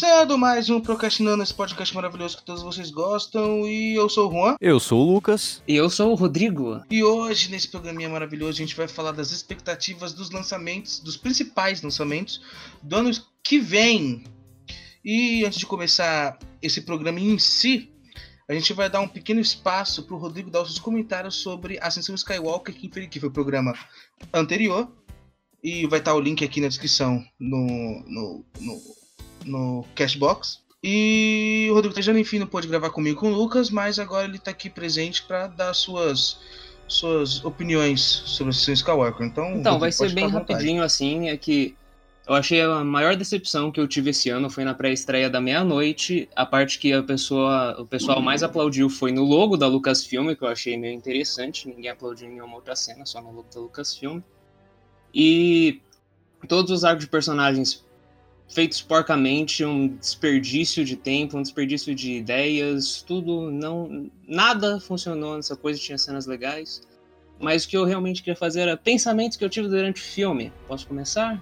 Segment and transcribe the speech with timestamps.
[0.00, 3.68] Começando mais um Procrastinando, esse podcast maravilhoso que todos vocês gostam.
[3.68, 4.56] E eu sou o Juan.
[4.58, 5.62] Eu sou o Lucas.
[5.68, 6.82] E eu sou o Rodrigo.
[6.90, 11.82] E hoje, nesse programinha maravilhoso, a gente vai falar das expectativas dos lançamentos, dos principais
[11.82, 12.40] lançamentos
[12.82, 13.10] do ano
[13.44, 14.24] que vem.
[15.04, 17.92] E antes de começar esse programa em si,
[18.48, 21.78] a gente vai dar um pequeno espaço para o Rodrigo dar os seus comentários sobre
[21.78, 23.74] Ascensão Skywalker, que foi o programa
[24.32, 24.90] anterior.
[25.62, 28.99] E vai estar o link aqui na descrição no, no, no
[29.44, 30.60] no Cashbox.
[30.82, 34.36] E o Rodrigo Tejano, enfim, não pôde gravar comigo com o Lucas, mas agora ele
[34.36, 36.38] está aqui presente para dar suas,
[36.88, 39.26] suas opiniões sobre a sessão Skywalker.
[39.26, 41.76] Então, então vai ser bem rapidinho assim, é que
[42.30, 46.28] eu achei a maior decepção que eu tive esse ano foi na pré-estreia da meia-noite.
[46.36, 50.42] A parte que a pessoa, o pessoal mais aplaudiu foi no logo da Lucasfilm, que
[50.42, 51.66] eu achei meio interessante.
[51.66, 54.20] Ninguém aplaudiu em nenhuma outra cena, só no logo da Lucasfilm.
[55.12, 55.80] E
[56.46, 57.84] todos os arcos de personagens
[58.50, 65.56] feitos porcamente, um desperdício de tempo, um desperdício de ideias, tudo não nada funcionou nessa
[65.56, 66.82] coisa, tinha cenas legais.
[67.38, 70.52] Mas o que eu realmente queria fazer era pensamentos que eu tive durante o filme.
[70.68, 71.40] Posso começar?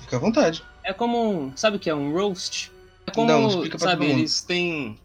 [0.00, 0.64] Fica à vontade.
[0.82, 2.72] É como um, sabe o que é um roast?
[3.06, 4.98] É como, não, sabe, eles têm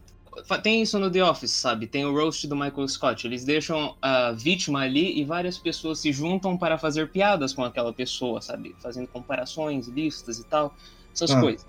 [0.62, 1.86] tem isso no The Office, sabe?
[1.86, 3.26] Tem o roast do Michael Scott.
[3.26, 7.92] Eles deixam a vítima ali e várias pessoas se juntam para fazer piadas com aquela
[7.92, 8.74] pessoa, sabe?
[8.80, 10.74] Fazendo comparações, listas e tal.
[11.14, 11.40] Essas ah.
[11.40, 11.66] coisas.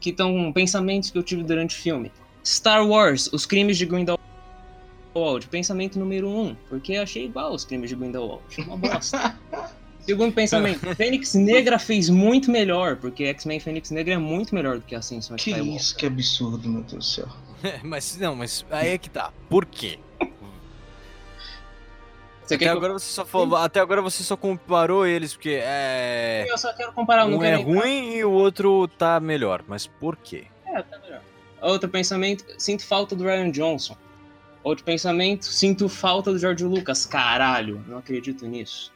[0.00, 2.10] Que estão pensamentos que eu tive durante o filme.
[2.44, 4.20] Star Wars, os crimes de Grindelwald.
[5.50, 8.42] Pensamento número um, porque achei igual os crimes de Grindelwald.
[8.66, 9.38] Uma bosta.
[10.00, 14.82] Segundo pensamento, Fênix Negra fez muito melhor, porque X-Men Fênix Negra é muito melhor do
[14.82, 15.76] que Ascensão Que Skywalker.
[15.76, 17.28] isso, que absurdo, meu Deus do céu.
[17.82, 19.32] mas não, mas aí é que tá.
[19.48, 19.98] Por quê?
[22.42, 26.46] Você até, agora você só falou, até agora você só comparou eles, porque é.
[26.48, 27.42] Eu só quero comparar um.
[27.44, 29.62] é ruim e o outro tá melhor.
[29.68, 30.46] Mas por quê?
[30.66, 31.20] É, tá melhor.
[31.60, 33.96] Outro pensamento, sinto falta do Ryan Johnson.
[34.64, 37.06] Outro pensamento, sinto falta do George Lucas.
[37.06, 38.92] Caralho, não acredito nisso.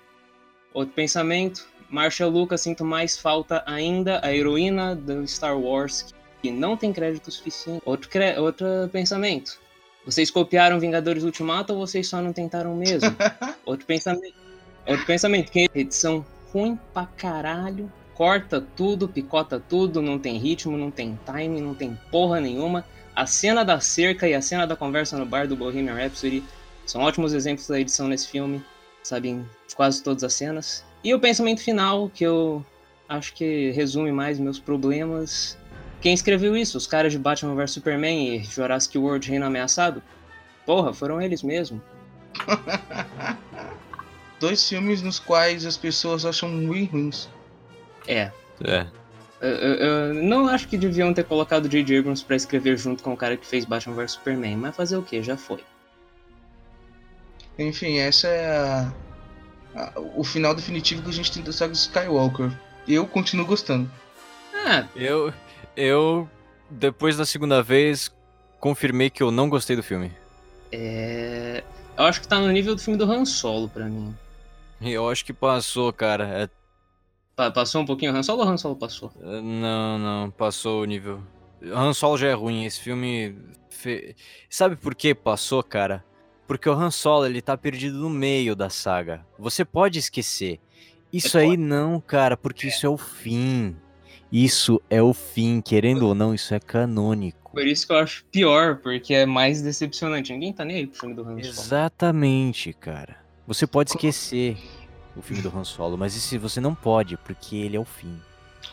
[0.72, 6.14] Outro pensamento, Marshall Lucas, sinto mais falta ainda a heroína do Star Wars, que
[6.50, 7.82] não tem crédito suficiente.
[7.84, 8.38] Outro, cre...
[8.38, 9.59] outro pensamento.
[10.05, 13.15] Vocês copiaram Vingadores Ultimato ou vocês só não tentaram mesmo?
[13.65, 14.34] outro pensamento.
[14.87, 15.50] Outro pensamento.
[15.50, 17.91] Que edição ruim pra caralho.
[18.15, 22.84] Corta tudo, picota tudo, não tem ritmo, não tem time, não tem porra nenhuma.
[23.16, 26.44] A cena da cerca e a cena da conversa no bar do Bohemian Rhapsody
[26.87, 28.62] são ótimos exemplos da edição nesse filme,
[29.03, 29.44] sabem
[29.75, 30.84] quase todas as cenas.
[31.03, 32.65] E o pensamento final, que eu
[33.09, 35.59] acho que resume mais meus problemas,
[36.04, 36.76] quem escreveu isso?
[36.76, 40.03] Os caras de Batman vs Superman e Jurassic World Reino Ameaçado?
[40.66, 41.81] Porra, foram eles mesmo.
[44.38, 47.26] Dois filmes nos quais as pessoas acham muito ruins.
[48.06, 48.31] É.
[48.62, 48.87] É.
[49.41, 52.00] Eu, eu, eu, não acho que deviam ter colocado J.J.
[52.00, 55.03] Abrams pra escrever junto com o cara que fez Batman vs Superman, mas fazer o
[55.03, 55.22] que?
[55.22, 55.65] Já foi.
[57.59, 58.92] Enfim, essa é a,
[59.75, 62.53] a, o final definitivo que a gente tem da saga Skywalker.
[62.86, 63.91] Eu continuo gostando.
[64.66, 65.32] Ah, eu,
[65.76, 66.28] eu,
[66.70, 68.14] depois da segunda vez,
[68.60, 70.12] confirmei que eu não gostei do filme.
[70.72, 71.62] É.
[71.96, 74.14] Eu acho que tá no nível do filme do Han Solo pra mim.
[74.80, 76.26] Eu acho que passou, cara.
[76.26, 76.48] É...
[77.36, 79.12] Pa passou um pouquinho Han Solo ou Han Solo passou?
[79.20, 81.22] É, não, não, passou o nível.
[81.62, 83.36] Han Solo já é ruim, esse filme.
[83.70, 84.16] Fe...
[84.48, 86.04] Sabe por que passou, cara?
[86.46, 89.24] Porque o Han Solo ele tá perdido no meio da saga.
[89.38, 90.60] Você pode esquecer.
[91.12, 92.70] Isso é aí não, cara, porque é.
[92.70, 93.76] isso é o fim.
[94.34, 97.53] Isso é o fim, querendo ou não, isso é canônico.
[97.53, 100.33] Por isso que eu acho pior, porque é mais decepcionante.
[100.33, 101.41] Ninguém tá nem aí pro filme do Han Solo.
[101.41, 103.17] Exatamente, cara.
[103.47, 104.56] Você pode esquecer
[105.15, 108.21] o filme do Han Solo, mas esse você não pode, porque ele é o fim.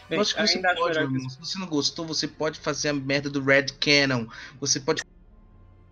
[0.10, 2.94] Bem, eu acho que você pode, meu Se você não gostou, você pode fazer a
[2.94, 4.26] merda do Red Canon.
[4.60, 5.04] Você pode.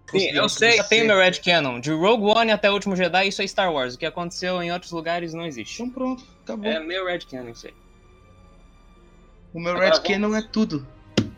[0.10, 1.80] Sim, eu sei, eu tenho meu Red Canon.
[1.80, 3.94] De Rogue One até o último Jedi, isso é Star Wars.
[3.94, 5.80] O que aconteceu em outros lugares não existe.
[5.80, 6.66] Então pronto, acabou.
[6.66, 7.74] É meu Red Canon, isso aí.
[9.54, 10.86] O meu Red Canon é tudo.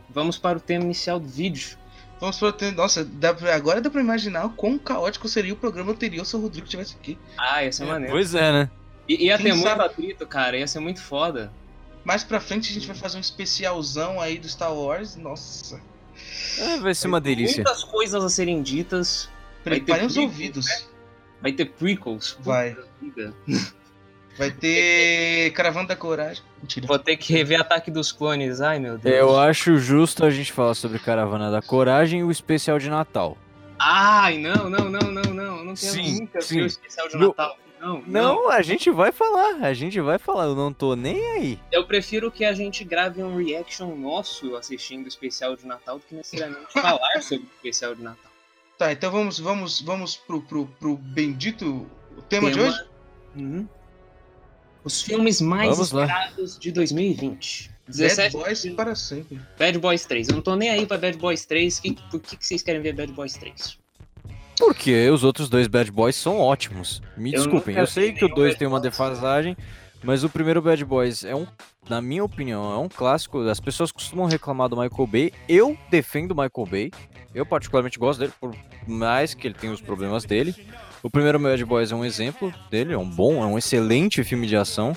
[0.09, 1.77] Vamos para o tema inicial do vídeo.
[2.19, 2.71] Vamos para o tema.
[2.73, 6.39] Nossa, dá, agora dá pra imaginar o quão caótico seria o programa anterior se o
[6.39, 7.17] Rodrigo estivesse aqui.
[7.37, 8.13] Ah, ia ser é, maneiro.
[8.13, 8.69] Pois é, né?
[9.07, 9.79] I, ia Quem ter sabe...
[9.79, 10.57] muito atrito, cara.
[10.57, 11.51] Ia ser muito foda.
[12.03, 15.15] Mais pra frente a gente vai fazer um especialzão aí do Star Wars.
[15.15, 15.81] Nossa.
[16.59, 17.63] É, vai ser uma delícia.
[17.63, 19.29] Muitas coisas a serem ditas.
[19.63, 20.65] Preparem os ouvidos.
[20.65, 20.81] Né?
[21.41, 22.37] Vai ter prequels.
[22.41, 22.75] Vai.
[24.37, 26.43] Vai ter Caravana da Coragem.
[26.61, 26.87] Mentira.
[26.87, 28.61] Vou ter que rever Ataque dos Clones.
[28.61, 29.15] Ai, meu Deus.
[29.15, 33.37] Eu acho justo a gente falar sobre Caravana da Coragem e o especial de Natal.
[33.79, 35.65] Ai, não, não, não, não, não.
[35.65, 36.57] Não quero sim, nunca sim.
[36.57, 37.57] ver o especial de Natal.
[37.81, 41.59] Não, Não, a gente vai falar, a gente vai falar, eu não tô nem aí.
[41.71, 46.05] Eu prefiro que a gente grave um reaction nosso assistindo o especial de Natal do
[46.05, 48.31] que necessariamente falar sobre o especial de Natal.
[48.77, 51.89] Tá, então vamos, vamos, vamos pro, pro, pro bendito
[52.29, 52.85] tema, de hoje?
[53.35, 53.67] Uhum.
[54.83, 56.05] Os filmes mais Vamos lá.
[56.05, 57.69] esperados de 2020.
[57.87, 59.39] Bad 17 Boys para sempre.
[59.59, 60.29] Bad Boys 3.
[60.29, 61.79] Eu não tô nem aí pra Bad Boys 3.
[61.79, 63.77] Que, por que, que vocês querem ver Bad Boys 3?
[64.57, 67.01] Porque os outros dois Bad Boys são ótimos.
[67.17, 69.57] Me Eu desculpem, eu sei que o nenhum 2 Bad tem uma defasagem,
[70.03, 71.47] mas o primeiro Bad Boys é um,
[71.89, 73.39] na minha opinião, é um clássico.
[73.47, 75.33] As pessoas costumam reclamar do Michael Bay.
[75.49, 76.91] Eu defendo o Michael Bay.
[77.33, 78.55] Eu particularmente gosto dele, por
[78.87, 80.53] mais que ele tenha os problemas dele.
[81.03, 84.45] O primeiro Bad Boys é um exemplo dele, é um bom, é um excelente filme
[84.47, 84.95] de ação.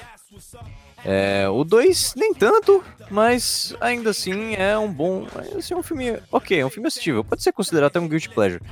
[1.05, 5.27] É, o 2 nem tanto, mas ainda assim é um bom.
[5.57, 6.19] Assim, é um filme.
[6.33, 7.23] Ok, é um filme assistível.
[7.25, 8.63] Pode ser considerado até um Guilty Pleasure.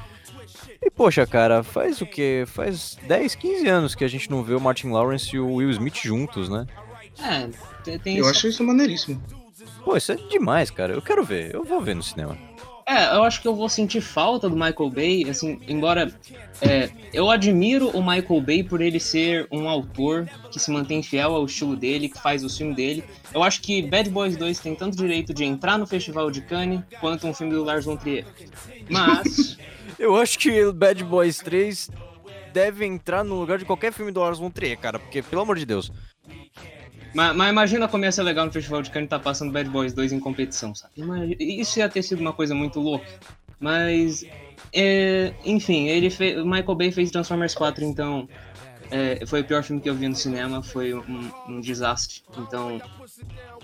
[0.81, 2.45] E poxa, cara, faz o quê?
[2.47, 5.71] Faz 10, 15 anos que a gente não vê o Martin Lawrence e o Will
[5.71, 6.67] Smith juntos, né?
[7.87, 8.31] É, tem- Eu isso.
[8.31, 9.23] acho isso maneiríssimo.
[9.85, 10.93] Pô, isso é demais, cara.
[10.95, 11.55] Eu quero ver.
[11.55, 12.37] Eu vou ver no cinema.
[12.87, 16.13] É, eu acho que eu vou sentir falta do Michael Bay, assim, embora
[16.61, 21.35] é, eu admiro o Michael Bay por ele ser um autor que se mantém fiel
[21.35, 23.05] ao estilo dele, que faz o filme dele.
[23.33, 26.81] Eu acho que Bad Boys 2 tem tanto direito de entrar no Festival de Cannes
[27.01, 28.27] quanto um filme do Lars von Trier.
[28.89, 29.57] Mas,
[29.99, 31.91] Eu acho que Bad Boys 3
[32.53, 34.99] deve entrar no lugar de qualquer filme do Lars von Trier, cara.
[34.99, 35.93] Porque, pelo amor de Deus.
[37.15, 39.93] Mas, mas imagina como ia ser legal no Festival de Cannes tá passando Bad Boys
[39.93, 40.93] 2 em competição, sabe?
[41.39, 43.07] Isso ia ter sido uma coisa muito louca.
[43.61, 44.25] Mas,
[44.73, 48.29] é, enfim, ele fez, Michael Bay fez Transformers 4, então
[48.91, 52.23] é, foi o pior filme que eu vi no cinema, foi um, um desastre.
[52.37, 52.81] Então,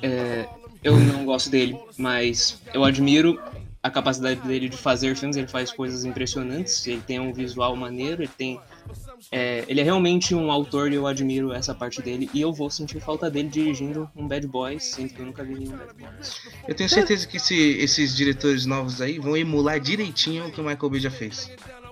[0.02, 0.46] é,
[0.82, 3.40] eu não gosto dele, mas eu admiro
[3.82, 5.36] a capacidade dele de fazer filmes.
[5.36, 8.60] Ele faz coisas impressionantes, ele tem um visual maneiro, ele tem.
[9.32, 12.28] É, ele é realmente um autor e eu admiro essa parte dele.
[12.32, 15.54] E eu vou sentir falta dele dirigindo um Bad Boys, sendo que eu nunca vi
[15.54, 16.40] nenhum Bad Boys.
[16.66, 20.64] Eu tenho certeza que esse- esses diretores novos aí vão emular direitinho o que o
[20.64, 21.50] Michael Bay já fez.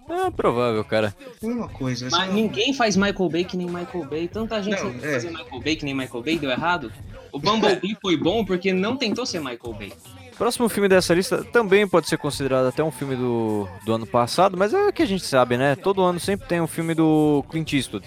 [0.09, 1.13] É provável, cara.
[1.43, 2.09] Uma coisa.
[2.11, 4.29] Mas uma- ninguém faz Michael Bay que nem Michael Bay.
[4.29, 5.15] Tanta gente Não, é.
[5.15, 6.93] fazer Michael Bay que nem Michael Bay, deu errado.
[7.33, 9.93] O Bumblebee foi bom porque não tentou ser Michael Bay.
[10.39, 14.55] Próximo filme dessa lista também pode ser considerado até um filme do, do ano passado,
[14.57, 15.75] mas é o que a gente sabe, né?
[15.75, 18.07] Todo ano sempre tem um filme do Clint Eastwood.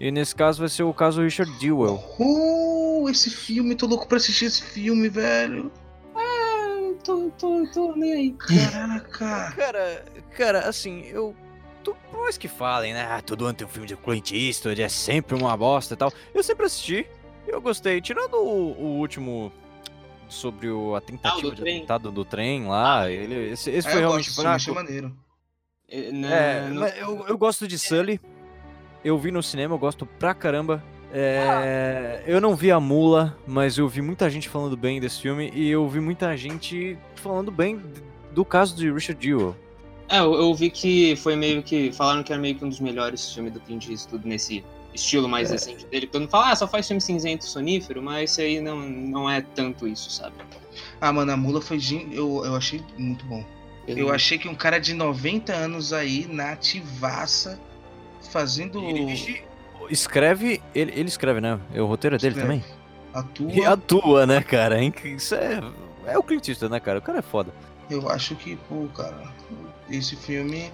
[0.00, 2.02] E nesse caso vai ser o caso Richard Dewell.
[2.18, 5.70] Oh, esse filme, tô louco pra assistir esse filme, velho.
[6.16, 8.32] Ah, tô, tô, tô nem aí.
[8.32, 9.52] Caraca.
[9.56, 10.04] Cara,
[10.36, 11.34] cara, assim, eu.
[11.84, 13.06] tu- Por mais que falem, né?
[13.08, 16.12] Ah, todo ano tem um filme de Clint Eastwood, é sempre uma bosta e tal.
[16.34, 17.06] Eu sempre assisti,
[17.46, 18.00] eu gostei.
[18.00, 19.52] Tirando o, o último
[20.28, 21.76] sobre o, a tentativa Ah, do de trem.
[21.78, 25.16] atentado do trem lá, ele, esse, esse Ah, foi eu realmente gosto achei maneiro.
[25.88, 28.20] É, não, É, não- eu, eu gosto de Sully.
[29.04, 30.82] Eu vi no cinema, eu gosto pra caramba.
[31.10, 35.50] É, eu não vi a mula, mas eu vi muita gente falando bem desse filme
[35.54, 37.80] e eu vi muita gente falando bem
[38.32, 39.56] do caso de Richard Jewell.
[40.08, 41.92] É, eu, eu vi que foi meio que.
[41.92, 45.50] Falaram que era meio que um dos melhores filmes do Clint Eastwood nesse estilo mais
[45.50, 46.06] recente dele.
[46.06, 49.40] Todo mundo fala, ah, só faz filme cinzento sonífero, mas esse aí não, não é
[49.40, 50.34] tanto isso, sabe?
[51.00, 51.78] Ah, mano, a mula foi.
[52.12, 53.44] Eu, eu achei muito bom.
[53.86, 57.58] Eu achei que um cara de 90 anos aí, na ativaça,
[58.30, 58.80] fazendo.
[59.90, 61.58] Escreve, ele, ele escreve, né?
[61.74, 62.60] O roteiro é dele Escreve.
[62.62, 62.78] também.
[63.14, 63.52] Atua.
[63.52, 64.82] E atua, né, cara?
[64.82, 65.60] Inc- Isso é.
[66.06, 66.98] É o Clint Eastwood, né, cara?
[66.98, 67.52] O cara é foda.
[67.90, 69.32] Eu acho que, pô, cara,
[69.90, 70.70] esse filme.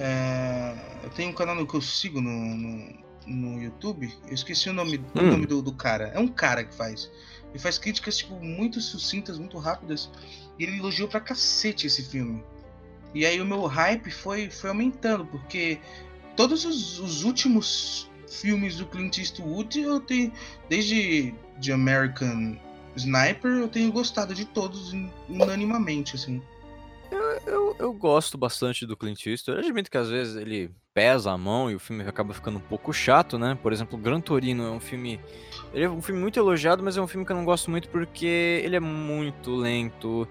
[0.00, 2.94] é, Eu tenho um canal no que eu sigo no, no,
[3.28, 4.12] no YouTube.
[4.26, 5.30] Eu esqueci o nome, o Hum.
[5.30, 6.10] nome do, do cara.
[6.14, 7.10] É um cara que faz.
[7.50, 10.10] Ele faz críticas, tipo, muito sucintas, muito rápidas.
[10.58, 12.42] E ele elogiou pra cacete esse filme.
[13.14, 15.78] E aí o meu hype foi, foi aumentando, porque
[16.36, 20.32] todos os, os últimos filmes do Clint Eastwood eu tenho.
[20.68, 22.58] Desde The American
[22.96, 24.92] Sniper, eu tenho gostado de todos
[25.28, 26.42] unanimamente, assim.
[27.48, 29.58] Eu, eu gosto bastante do Clint Eastwood.
[29.58, 32.62] Eu admito que às vezes ele pesa a mão e o filme acaba ficando um
[32.62, 33.56] pouco chato, né?
[33.62, 35.18] Por exemplo, Gran Torino é um filme.
[35.72, 37.88] Ele é um filme muito elogiado, mas é um filme que eu não gosto muito
[37.88, 40.28] porque ele é muito lento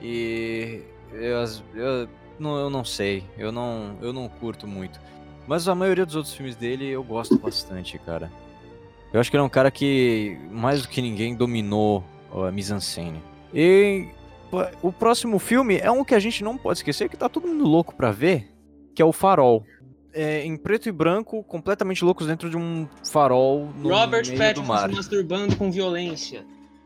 [0.00, 0.82] e.
[1.12, 1.44] Eu,
[1.74, 2.08] eu,
[2.38, 3.24] não, eu não sei.
[3.36, 4.98] Eu não, eu não curto muito.
[5.46, 8.30] Mas a maioria dos outros filmes dele eu gosto bastante, cara.
[9.12, 13.22] Eu acho que ele é um cara que, mais do que ninguém, dominou a mise-en-scène.
[13.54, 14.08] E
[14.82, 17.64] O próximo filme é um que a gente não pode esquecer, que tá todo mundo
[17.64, 18.48] louco pra ver,
[18.94, 19.64] que é o Farol.
[20.12, 24.38] É, em preto e branco, completamente loucos dentro de um farol no Robert meio do
[24.38, 24.88] Pattinson mar.
[24.88, 26.42] se masturbando com violência.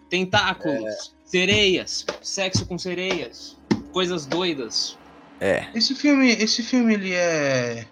[0.08, 3.56] Tentáculos, sereias, sexo com sereias,
[3.92, 4.98] coisas doidas.
[5.40, 7.86] É, Esse filme, esse filme ele é.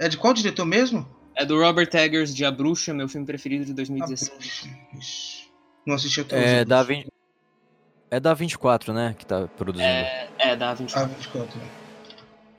[0.00, 1.06] É de qual diretor mesmo?
[1.36, 4.30] É do Robert Eggers de A Bruxa, meu filme preferido de A 2016.
[4.36, 4.68] bruxa.
[4.98, 5.42] Ixi.
[5.86, 7.06] Não assisti até os É da, 20...
[8.12, 9.14] é da 24, né?
[9.18, 9.88] Que tá produzindo.
[9.88, 11.08] É, é, da Ah, 24.
[11.14, 11.58] 24.
[11.58, 11.64] né?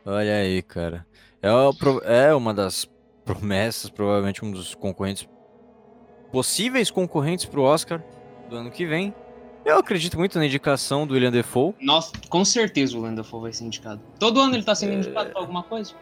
[0.05, 1.05] Olha aí, cara.
[1.41, 1.71] É, o
[2.03, 2.89] é uma das
[3.23, 5.29] promessas, provavelmente um dos concorrentes.
[6.31, 8.01] Possíveis concorrentes pro Oscar
[8.49, 9.13] do ano que vem.
[9.63, 11.73] Eu acredito muito na indicação do William Defoe.
[11.79, 14.01] Nossa, com certeza o Landau vai ser indicado.
[14.19, 14.75] Todo ano ele tá É.
[14.75, 15.93] sendo indicado pra alguma coisa.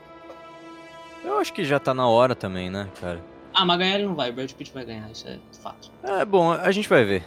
[1.24, 3.22] Eu acho que já tá na hora também, né, cara?
[3.53, 5.91] Ah, mas ganhar ele não vai, o Brad Pitt vai ganhar, isso é fato.
[6.01, 7.24] É bom, a gente vai ver.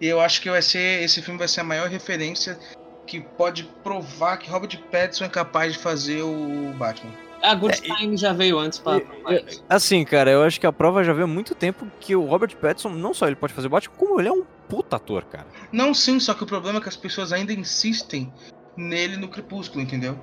[0.00, 1.02] E eu acho que vai ser.
[1.02, 2.58] Esse filme vai ser a maior referência
[3.06, 7.12] que pode provar que Robert Pattinson é capaz de fazer o Batman.
[7.42, 9.64] A Good Time já veio antes pra provar isso.
[9.68, 12.54] Assim, cara, eu acho que a prova já veio há muito tempo que o Robert
[12.56, 15.46] Pattinson, não só ele pode fazer Batman, como ele é um puta ator, cara.
[15.72, 18.32] Não sim, só que o problema é que as pessoas ainda insistem
[18.76, 20.18] nele no Crepúsculo, entendeu?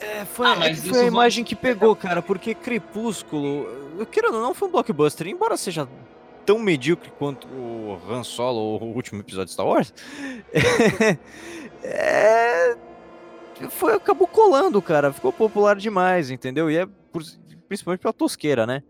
[0.00, 3.66] É, foi, Ah, é foi a imagem que pegou, cara, porque Crepúsculo,
[3.98, 5.88] eu querendo ou não, foi um blockbuster, embora seja
[6.44, 9.92] tão medíocre quanto o Han Solo ou o último episódio de Star Wars,
[11.82, 12.76] é,
[13.70, 16.70] foi, acabou colando, cara, ficou popular demais, entendeu?
[16.70, 17.22] E é por-
[17.68, 18.82] principalmente pela tosqueira, né?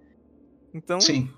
[0.72, 1.30] Então, Sim.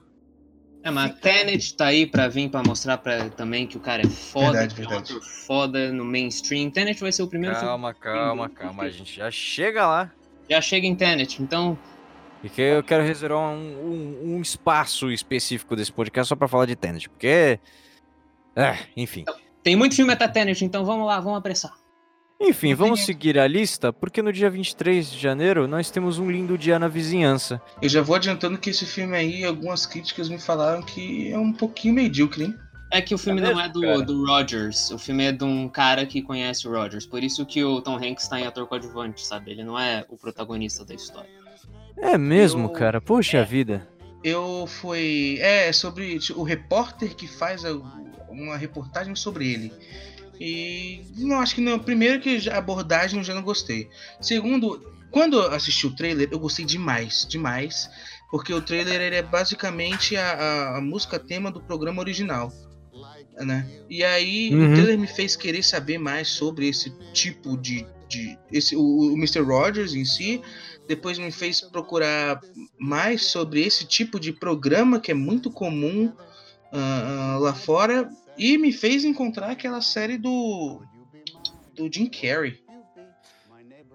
[0.82, 4.06] É, mas Tenet tá aí pra vir pra mostrar pra, também que o cara é
[4.08, 5.12] foda, Verdade, que é um verdade.
[5.12, 6.70] ator foda no mainstream.
[6.70, 7.68] Tenet vai ser o primeiro filme.
[7.68, 10.12] calma, calma, calma, a gente já chega lá.
[10.48, 11.76] Já chega em Tenet, então
[12.46, 16.66] E que eu quero reservar um, um- um espaço específico desse podcast só pra falar
[16.66, 17.58] de Tenet, porque...
[18.54, 19.24] É, enfim.
[19.62, 21.72] tem muito filme até Tenet, então vamos lá, vamos apressar.
[22.40, 26.30] Enfim, Não vamos seguir a lista, porque no dia 23 de janeiro nós temos um
[26.30, 27.60] lindo dia na vizinhança.
[27.82, 31.52] Eu já vou adiantando que esse filme aí, algumas críticas me falaram que é um
[31.52, 32.54] pouquinho medíocre, hein?
[32.92, 34.02] É que o filme É não mesmo, é do, cara?
[34.02, 37.64] do Rogers, o filme é de um cara que conhece o Rogers, por isso que
[37.64, 39.50] o Tom Hanks tá em ator coadjuvante, sabe?
[39.50, 41.28] Ele não é o protagonista da história.
[41.98, 43.00] É mesmo, Eu- cara?
[43.00, 43.86] Poxa vida.
[44.24, 45.38] Eu fui.
[45.40, 47.72] É, sobre o repórter que faz a-
[48.28, 49.72] uma reportagem sobre ele.
[50.40, 51.78] E não acho que não.
[51.78, 53.88] Primeiro que a abordagem eu já não gostei.
[54.20, 57.88] Segundo, quando eu assisti o trailer, eu gostei demais, demais.
[58.30, 62.52] Porque o trailer é basicamente a, a- a música tema do programa original.
[63.38, 63.66] Né?
[63.88, 64.70] E aí Uhum.
[64.72, 67.86] o trailer me fez querer saber mais sobre esse tipo de.
[68.08, 69.40] de esse, o, o Mr.
[69.42, 70.40] Rogers em si.
[70.86, 72.40] Depois me fez procurar
[72.78, 76.12] mais sobre esse tipo de programa que é muito comum
[76.72, 78.08] ah, lá fora.
[78.38, 80.80] E me fez encontrar aquela série do.
[81.74, 82.60] do Jim Carrey.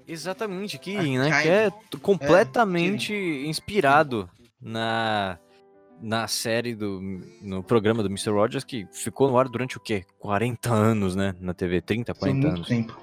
[0.07, 4.29] Exatamente, que, né, que é t- completamente inspirado
[4.59, 5.37] na,
[6.01, 6.99] na série do.
[7.41, 8.31] no programa do Mr.
[8.31, 10.03] Rogers, que ficou no ar durante o quê?
[10.19, 11.35] 40 anos, né?
[11.39, 12.67] Na TV, 30, Foi 40 muito anos.
[12.67, 12.99] tempo.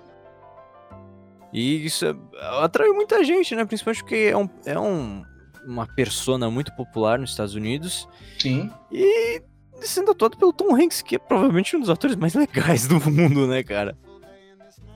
[1.53, 2.15] E isso é-
[2.63, 3.65] atraiu muita gente, né?
[3.65, 5.25] Principalmente porque é, um, é um,
[5.67, 8.09] uma persona muito popular nos Estados Unidos.
[8.39, 8.71] Sim.
[8.93, 9.43] E
[9.81, 13.47] sendo atuado pelo Tom Hanks, que é provavelmente um dos atores mais legais do mundo,
[13.47, 13.97] né, cara?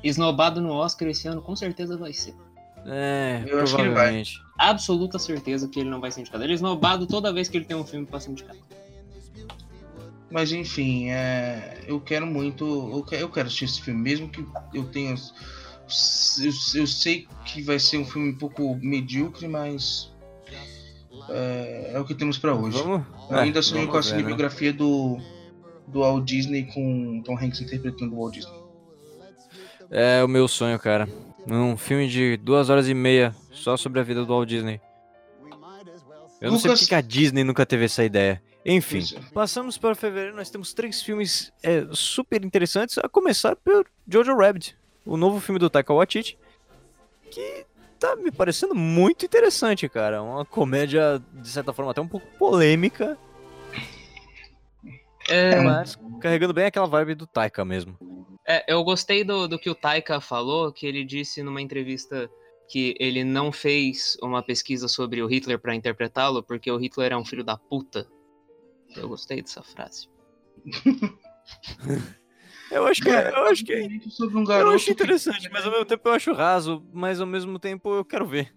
[0.03, 2.35] Esnobado no Oscar esse ano, com certeza vai ser.
[2.85, 4.23] É, Eu acho que ele vai.
[4.59, 6.43] Absoluta certeza que ele não vai ser indicado.
[6.43, 8.59] Ele é esnobado toda vez que ele tem um filme pra ser indicado.
[10.31, 13.05] Mas enfim, é, eu quero muito.
[13.13, 14.45] Eu quero assistir esse filme, mesmo que
[14.75, 15.15] eu tenha.
[16.41, 20.11] Eu, eu sei que vai ser um filme um pouco medíocre, mas.
[21.29, 22.79] É, é o que temos pra hoje.
[22.83, 23.07] Vamos?
[23.31, 24.07] Eu É, ainda sonho vamos com a né?
[24.07, 25.19] cinebiografia do,
[25.87, 28.63] do Walt Disney com Tom Hanks interpretando o Walt Disney.
[29.91, 31.09] É o meu sonho, cara.
[31.47, 34.81] Um filme de duas horas e meia só sobre a vida do Walt Disney.
[36.41, 38.43] Eu não sei Lucas- porque que a Disney nunca teve essa ideia.
[38.65, 39.21] Enfim, Isso.
[39.33, 44.77] passamos para fevereiro, nós temos três filmes é, super interessantes, a começar por Jojo Rabbit,
[45.05, 46.39] o novo filme do Taika Waititi,
[47.31, 47.67] que
[47.99, 50.23] tá me parecendo muito interessante, cara.
[50.23, 53.19] Uma comédia, de certa forma, até um pouco polêmica,
[55.29, 57.97] É, mas carregando bem aquela vibe do Taika mesmo.
[58.47, 62.29] É, eu gostei do, do que o Taika falou, que ele disse numa entrevista
[62.69, 67.17] que ele não fez uma pesquisa sobre o Hitler pra interpretá-lo, porque o Hitler é
[67.17, 68.09] um filho da puta.
[68.97, 70.09] Eu gostei dessa frase.
[72.73, 75.65] Eu acho que, é, eu acho que é sobre um Eu acho que- interessante, mas
[75.65, 78.55] ao mesmo tempo eu acho raso, mas ao mesmo tempo eu quero ver.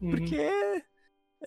[0.00, 0.10] Uhum.
[0.10, 0.82] Porque é-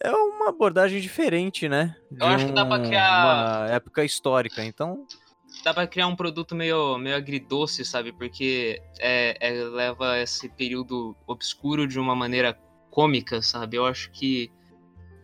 [0.01, 1.95] é uma abordagem diferente, né?
[2.11, 5.05] De Eu acho que dá pra criar- Uma época histórica, então.
[5.63, 8.11] Dá pra criar um produto meio, meio agridoce, sabe?
[8.13, 12.57] Porque é, é- leva esse período obscuro de uma maneira
[12.91, 13.75] cômica, sabe?
[13.77, 14.51] Eu acho que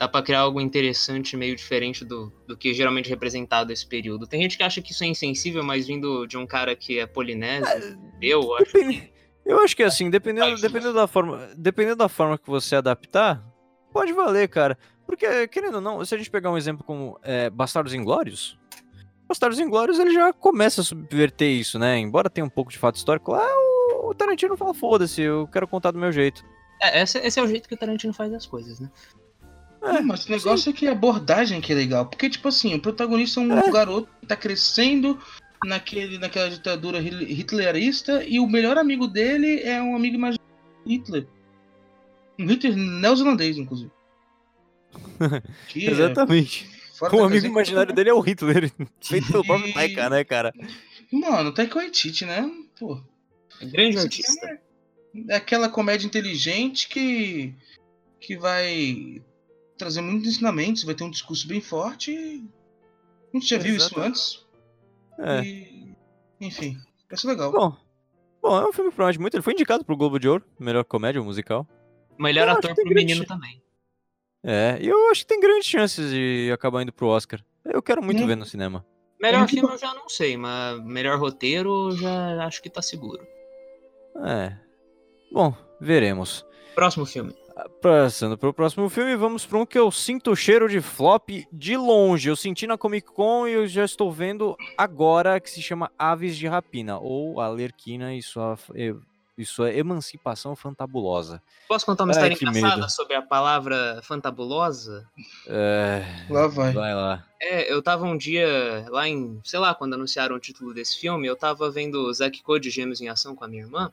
[0.06, 4.28] dá pra criar algo interessante, meio diferente do, do que geralmente é representado esse período.
[4.28, 7.06] Tem gente que acha que isso é insensível, mas vindo de um cara que é
[7.08, 9.12] polinésio, eu acho Depende-
[9.46, 13.44] Eu acho que assim, dependendo, dependendo da forma, dependendo da forma que você adaptar,
[13.92, 14.78] pode valer, cara.
[15.06, 18.58] Porque, querendo ou não, se a gente pegar um exemplo como é, Bastardos Inglórios,
[19.28, 21.98] Bastardos Inglórios ele já começa a subverter isso, né?
[22.00, 23.46] Embora tenha um pouco de fato histórico lá,
[24.04, 26.44] o Tarantino fala, foda-se, eu quero contar do meu jeito.
[26.82, 28.90] É, esse, esse é o jeito que o Tarantino faz as coisas, né?
[29.86, 32.06] É, mas o negócio é que a abordagem que é legal.
[32.08, 33.72] Porque, tipo assim, o protagonista é um É.
[33.72, 35.20] garoto que tá crescendo
[35.64, 40.46] naquele, naquela ditadura hitlerista e o melhor amigo dele é um amigo imaginário
[40.88, 41.28] Hitler.
[42.40, 43.92] Um Hitler neozelandês, inclusive.
[45.68, 46.70] Que é Exatamente.
[46.94, 50.54] fora O amigo imaginário dele é o Hitler, feito pelo próprio Taika, né, cara?
[51.12, 52.50] Mano, Taika Waititi, né?
[52.80, 53.00] Pô.
[53.62, 54.60] Grande Esse artista.
[55.30, 57.54] É aquela comédia inteligente que
[58.20, 59.22] que vai
[59.78, 62.12] trazer muitos ensinamentos, vai ter um discurso bem forte.
[63.34, 64.02] A gente já viu isso Exato.
[64.02, 64.46] antes.
[65.20, 65.42] É.
[65.44, 65.96] E,
[66.42, 66.78] enfim,
[67.10, 67.52] vai ser legal.
[67.52, 67.76] Bom,
[68.42, 69.36] bom, é um filme que promete muito.
[69.36, 71.68] Ele foi indicado pro Globo de Ouro, melhor comédia musical.
[72.18, 73.28] Melhor Eu ator pro grande menino chance.
[73.28, 73.62] também.
[74.44, 77.44] É, e eu acho que tem grandes chances de acabar indo pro Oscar.
[77.66, 78.28] Eu quero muito Né?
[78.28, 78.86] ver no cinema.
[79.20, 83.26] Melhor filme eu já não sei, mas melhor roteiro eu já acho que tá seguro.
[84.24, 84.56] É.
[85.32, 86.46] Bom, veremos.
[86.76, 87.34] Próximo filme.
[87.82, 91.78] Passando pro próximo filme, vamos para um que eu sinto o cheiro de flop de
[91.78, 92.28] longe.
[92.30, 96.36] Eu senti na Comic Con e eu já estou vendo agora que se chama Aves
[96.38, 101.42] de Rapina, ou Alerquina e sua, e- sua emancipação fantabulosa.
[101.68, 102.92] Posso contar uma Ai, história engraçada medo.
[102.92, 105.08] sobre a palavra fantabulosa?
[105.48, 106.74] É, Lá vai.
[106.74, 107.26] vai lá.
[107.42, 111.26] É, eu tava um dia lá em, sei lá, quando anunciaram o título desse filme,
[111.28, 113.92] eu tava vendo Zack Code Gêmeos em Ação com a minha irmã,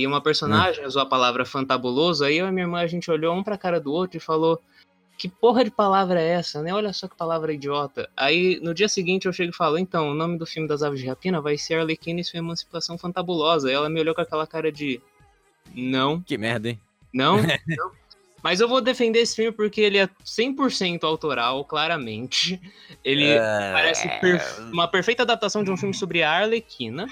[0.00, 3.34] e uma personagem usou a palavra fantabuloso, aí eu e minha irmã a gente olhou
[3.34, 4.60] um pra cara do outro e falou:
[5.18, 6.72] Que porra de palavra é essa, né?
[6.72, 8.08] Olha só que palavra idiota.
[8.16, 11.00] Aí no dia seguinte eu chego e falo: Então, o nome do filme das Aves
[11.00, 13.70] de Rapina vai ser Arlequina e sua Emancipação Fantabulosa.
[13.70, 15.00] E ela me olhou com aquela cara de:
[15.74, 16.80] Não, Que merda, hein?
[17.12, 17.36] não,
[17.68, 17.90] não.
[18.42, 22.58] Mas eu vou defender esse filme porque ele é 100% autoral, claramente.
[23.04, 27.06] Ele É, parece perf- uma perfeita adaptação de um filme sobre a Arlequina.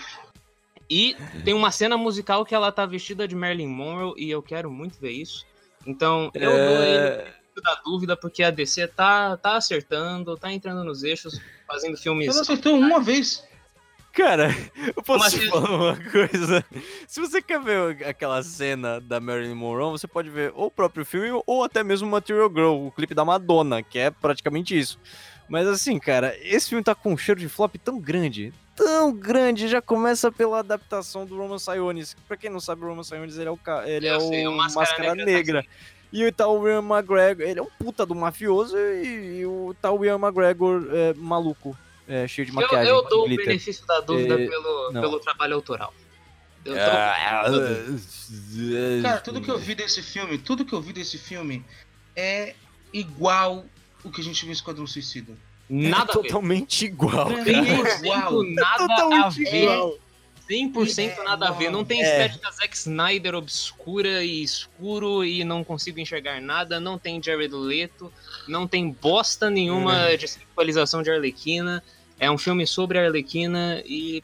[0.91, 4.71] E tem uma cena musical que ela tá vestida de Marilyn Monroe e eu quero
[4.71, 5.47] muito ver isso.
[5.87, 10.85] Então, eu dou ele é, da dúvida porque a DC tá, tá acertando, tá entrando
[10.85, 12.29] nos eixos, fazendo filmes.
[12.29, 13.47] Ela acertou uma vez.
[14.13, 14.49] Cara,
[14.97, 16.65] eu posso Mas te falar uma coisa?
[17.07, 21.05] Se você quer ver aquela cena da Marilyn Monroe, você pode ver ou o próprio
[21.05, 24.99] filme ou até mesmo Material Girl, o clipe da Madonna, que é praticamente isso.
[25.49, 29.67] Mas assim, cara, esse filme tá com um cheiro de flop tão grande, tão grande,
[29.69, 32.17] já começa pela adaptação do Roman Sionis.
[32.27, 34.47] Pra quem não sabe, o Roman Sionis ele é o, ca- ele é Eu sei,
[34.47, 35.65] o o Máscara Máscara Negra Negra.
[36.13, 40.03] E o tal Ian McGregor, ele é um puta do mafioso e, e o tal
[40.05, 42.89] Ian McGregor é, maluco, é, cheio de Eu, maquiagem.
[42.95, 45.01] eu dou o benefício da dúvida É, pelo, não.
[45.03, 45.93] pelo trabalho autoral.
[46.65, 51.65] Eu tô- Cara, tudo que eu vi desse filme, tudo que eu vi desse filme
[52.17, 52.55] é
[52.93, 53.65] igual
[54.05, 55.33] o que a gente viu em Esquadrão Suicida.
[55.69, 56.23] Nada a ver.
[56.23, 57.51] totalmente igual, É, cara.
[57.51, 58.33] é igual.
[58.43, 59.63] 100% nada a Totalmente ver.
[59.63, 59.99] igual.
[60.49, 61.71] 100% nada a ver.
[61.71, 62.05] Não tem É.
[62.27, 66.81] estética Zack Snyder obscura e escuro e não consigo enxergar nada.
[66.81, 68.11] Não tem Jared Leto.
[68.47, 71.83] Não tem bosta nenhuma de sexualização de Arlequina.
[72.19, 74.23] É um filme sobre a Arlequina e,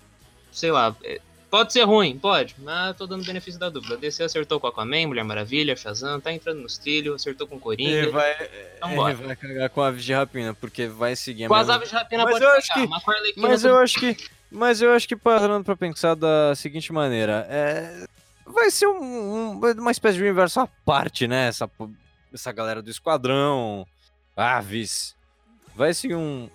[0.51, 1.21] sei lá, é-
[1.59, 3.97] pode ser ruim, pode, mas tô dando benefício da dúvida.
[3.97, 8.11] DC acertou com Aquaman, Mulher Maravilha, Shazam, tá entrando nos trilhos, acertou com Ele Coringa.
[8.11, 8.33] vai,
[8.77, 9.15] Então ele bora.
[9.15, 11.89] vai cagar com a aves de rapina, porque vai seguir a Com as mesma- aves
[11.91, 14.17] de rapina Mas pode eu acho pegar, que- mas tudo eu acho que.
[14.51, 17.47] Mas eu acho que parando pra pensar da seguinte maneira.
[17.49, 18.05] É,
[18.47, 21.49] vai ser um- um- uma espécie de universo à parte, né?
[21.49, 21.69] Essa,
[22.33, 23.87] essa galera do esquadrão,
[24.37, 25.15] aves.
[25.75, 26.49] Vai ser um,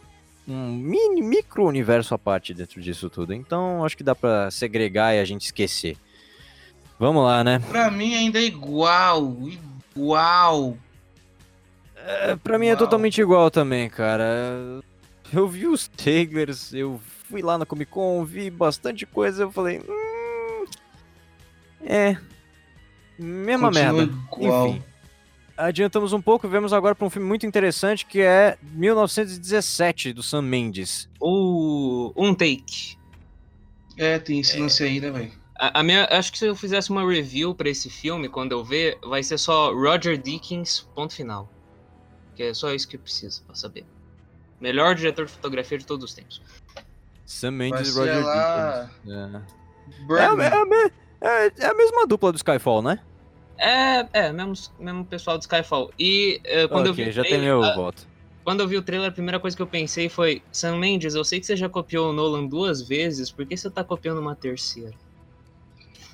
[0.51, 3.33] um mini micro universo à parte dentro disso tudo.
[3.33, 5.97] Então acho que dá pra segregar e a gente esquecer.
[6.99, 7.59] Vamos lá, né?
[7.69, 9.37] Pra mim ainda é igual,
[9.95, 10.77] igual.
[11.95, 14.81] É, pra mim é totalmente igual também, cara.
[15.31, 19.79] Eu vi os trailers, eu fui lá na Comic Con, vi bastante coisa, eu falei.
[19.79, 20.65] Hum,
[21.85, 22.17] é.
[23.17, 24.13] Mesma Continua merda.
[24.33, 24.67] igual.
[24.69, 24.83] Enfim.
[25.59, 30.23] Adiantamos um pouco e vemos agora pra um filme muito interessante que é 1917, do
[30.23, 31.09] Sam Mendes.
[31.19, 32.97] O um take.
[33.97, 35.33] É, tem esse lance aí, né, velho?
[35.59, 38.63] A, a minha, acho que se eu fizesse uma review pra esse filme, quando eu
[38.63, 41.51] ver, vai ser só Roger Dickens, ponto final.
[42.37, 43.85] Que é só isso que eu preciso pra saber.
[44.61, 46.41] Melhor diretor de fotografia de todos os tempos.
[47.25, 48.89] Sam Mendes e Roger lá...
[49.03, 49.53] Deakins.
[50.09, 50.15] É.
[50.15, 52.99] É, é é- é a mesma dupla do Skyfall, né?
[53.59, 55.91] É, é, mesmo, mesmo pessoal do Skyfall.
[55.99, 58.07] E eh, quando eu vi já tem trailer, meu a- voto.
[58.43, 61.23] Quando eu vi o trailer, a primeira coisa que eu pensei foi: Sam Mendes, eu
[61.25, 64.33] sei que você já copiou o Nolan duas vezes, por que você tá copiando uma
[64.35, 64.93] terceira?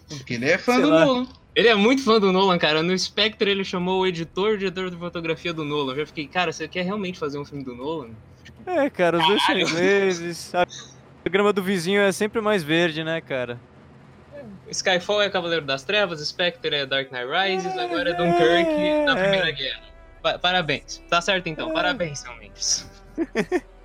[0.10, 1.06] Porque ele é fã Sei do lá.
[1.06, 1.28] Nolan.
[1.56, 2.84] Ele é muito fã do Nolan, cara.
[2.84, 5.94] No Spectre ele chamou o editor, o diretor de fotografia do Nolan.
[5.94, 8.10] Eu já fiquei, cara, você quer realmente fazer um filme do Nolan?
[8.66, 10.54] É, cara, os dois são ingleses.
[10.54, 10.66] A
[11.30, 13.60] grama do vizinho é sempre mais verde, né, cara?
[14.70, 19.22] Skyfall é Cavaleiro das Trevas, Spectre é Dark Knight Rises, agora é Dunkirk na é.
[19.22, 19.82] Primeira Guerra.
[20.22, 21.04] Pa- parabéns.
[21.10, 22.90] Tá certo então, parabéns, Sam Mendes.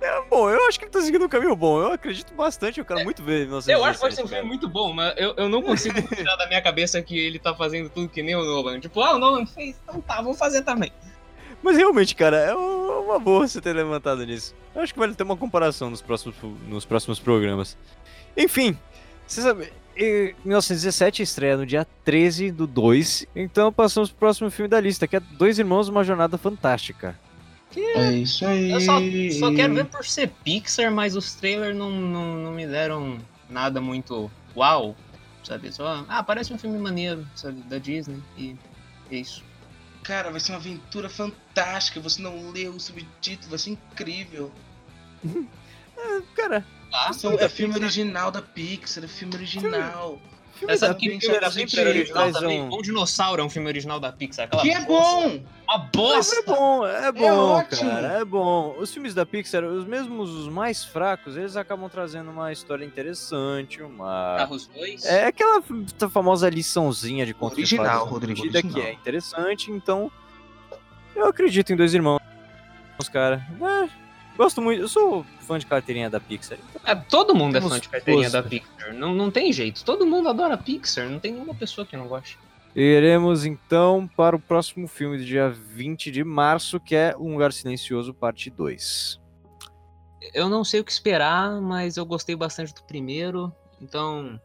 [0.00, 1.80] É, bom, eu acho que ele tá seguindo um caminho bom.
[1.80, 3.72] Eu acredito bastante, eu quero muito ver 1917.
[3.72, 4.28] Eu acho que um cara.
[4.28, 7.54] filme muito bom, mas eu, eu não consigo tirar da minha cabeça que ele tá
[7.54, 8.80] fazendo tudo que nem o Nolan.
[8.80, 10.92] Tipo, ah, o Nolan fez, então tá, vou fazer também.
[11.62, 14.54] Mas realmente, cara, é uma boa você ter levantado nisso.
[14.74, 16.36] Eu acho que vale ter uma comparação nos próximos,
[16.68, 17.76] nos próximos programas.
[18.36, 18.78] Enfim,
[19.26, 24.68] você sabe, em 1917 estreia no dia 13 do 2, então passamos pro próximo filme
[24.68, 27.18] da lista, que é Dois Irmãos, Uma Jornada Fantástica.
[27.76, 28.70] É isso aí.
[28.70, 28.98] Eu só,
[29.38, 33.18] só quero ver por ser Pixar, mas os trailers não, não, não me deram
[33.50, 34.96] nada muito uau,
[35.44, 35.72] sabe?
[35.72, 38.56] Só, ah, parece um filme maneiro, sabe, da Disney, e
[39.10, 39.44] é isso.
[40.02, 42.00] Cara, vai ser uma aventura fantástica.
[42.00, 44.50] Você não leu o subtítulo, vai ser incrível.
[46.34, 50.18] Cara, Ah, São- é filme original da Pixar, é filme original.
[50.54, 52.62] filme Essa aqui Pixar filme era sempre original também.
[52.62, 54.46] um- Bom Dinossauro é um filme original da Pixar.
[54.46, 55.20] Aquela Que é bosta.
[55.28, 55.40] bom!
[55.68, 56.36] Uma Mas bosta!
[56.36, 57.90] é bom, é bom, ótimo.
[57.90, 58.74] cara, é bom.
[58.78, 63.82] Os filmes da Pixar, os mesmos os mais fracos, eles acabam trazendo uma história interessante,
[63.82, 64.36] uma...
[64.38, 65.04] Carros 2.
[65.04, 65.62] É aquela
[66.10, 68.82] famosa liçãozinha de conto de Original, na Rodrigo, vida, original.
[68.82, 70.10] que é interessante, então
[71.14, 72.18] eu acredito em Dois Irmãos,
[73.12, 73.46] cara.
[73.60, 73.88] É,
[74.36, 76.58] gosto muito, eu sou fã de carteirinha da Pixar.
[76.70, 78.42] então- É, todo mundo é fã de carteirinha posto.
[78.42, 78.94] da Pixar.
[78.94, 79.82] Não, não tem jeito.
[79.84, 81.08] Todo mundo adora Pixar.
[81.08, 82.38] Não tem nenhuma pessoa que não goste.
[82.76, 87.52] Iremos então para o próximo filme do dia 20 de março, que é Um Lugar
[87.52, 89.18] Silencioso, parte 2.
[90.34, 93.50] Eu não sei o que esperar, mas eu gostei bastante do primeiro.
[93.80, 94.38] Então.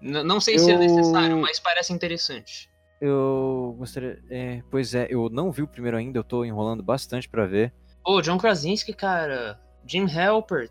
[0.00, 2.70] n- Não sei se é Eu- necessário, mas parece interessante.
[3.00, 4.18] Eu gostaria.
[4.30, 7.72] é, pois é, eu não vi o primeiro ainda, eu tô enrolando bastante pra ver.
[8.04, 9.60] Pô, John Krasinski, cara.
[9.88, 10.70] Jim Halpert.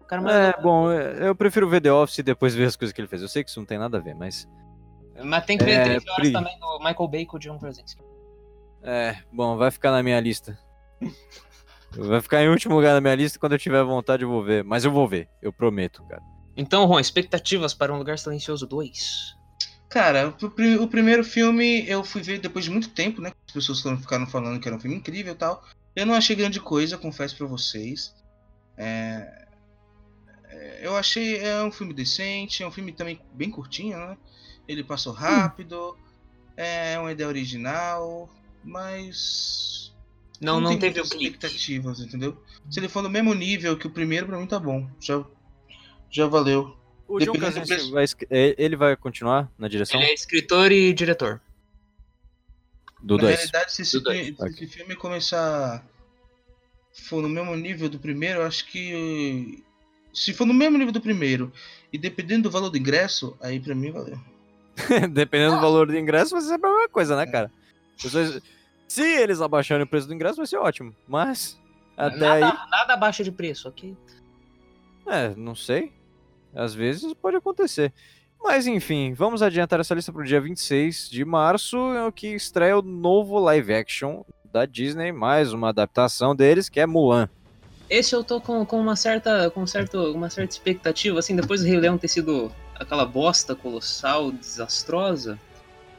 [0.00, 2.76] O cara mais É, bom, é, eu prefiro ver The Office e depois ver as
[2.76, 3.22] coisas que ele fez.
[3.22, 4.46] Eu sei que isso não tem nada a ver, mas.
[5.24, 6.32] Mas tem que ver É, 13 horas Pri.
[6.32, 8.02] também do Michael Bay com o John Krasinski.
[8.82, 10.58] É, bom, vai ficar na minha lista.
[11.92, 14.64] Vai ficar em último lugar na minha lista quando eu tiver vontade eu vou ver.
[14.64, 16.22] Mas eu vou ver, eu prometo, cara.
[16.56, 19.34] Então, Ron, expectativas para Um Lugar Silencioso 2?
[19.88, 23.30] Cara, o, pri- o primeiro filme eu fui ver depois de muito tempo, né?
[23.46, 25.62] As pessoas ficaram falando que era um filme incrível e tal.
[25.94, 28.14] Eu não achei grande coisa, confesso pra vocês.
[28.76, 29.46] É,
[30.48, 34.16] é, eu achei é um filme decente, é um filme também bem curtinho, né?
[34.68, 35.96] Ele passou rápido,
[36.56, 38.28] é uma ideia original,
[38.64, 39.92] mas
[40.40, 41.24] Não, não, tem teve o muitas clique.
[41.34, 42.42] expectativas, entendeu?
[42.70, 44.88] Se ele for no mesmo nível que o primeiro, pra mim tá bom.
[45.00, 45.24] Já,
[46.10, 46.76] já valeu.
[47.08, 51.40] O John Krasinski vai, é, ele vai continuar na direção Ele é escritor e diretor.
[53.02, 53.34] do Na 2.
[53.36, 54.26] realidade, se esse, Do dois.
[54.28, 55.84] fi- se esse filme começar.
[56.92, 59.62] For no mesmo nível do primeiro, eu acho que.
[60.12, 61.50] Se for no mesmo nível do primeiro
[61.92, 64.18] e dependendo do valor do ingresso, aí pra mim valeu.
[65.10, 67.50] Dependendo do valor do ingresso, vai ser a mesma coisa, né, cara?
[68.00, 68.42] Pessoas-
[68.88, 70.94] Se eles abaixarem o preço do ingresso, vai ser ótimo.
[71.08, 71.58] Mas,
[71.96, 73.96] até nada, aí, nada abaixo de preço, ok?
[75.06, 75.92] é, não sei.
[76.54, 77.92] Às vezes pode acontecer.
[78.42, 82.76] Mas enfim, vamos adiantar essa lista pro dia 26 de março, é o que estreia
[82.78, 87.28] o novo live action da Disney, mais uma adaptação deles, que é Mulan.
[87.88, 91.66] Esse eu tô com, com uma certa com certo, uma certa expectativa, assim, depois do
[91.66, 95.38] Rei Leão ter sido aquela bosta colossal, desastrosa,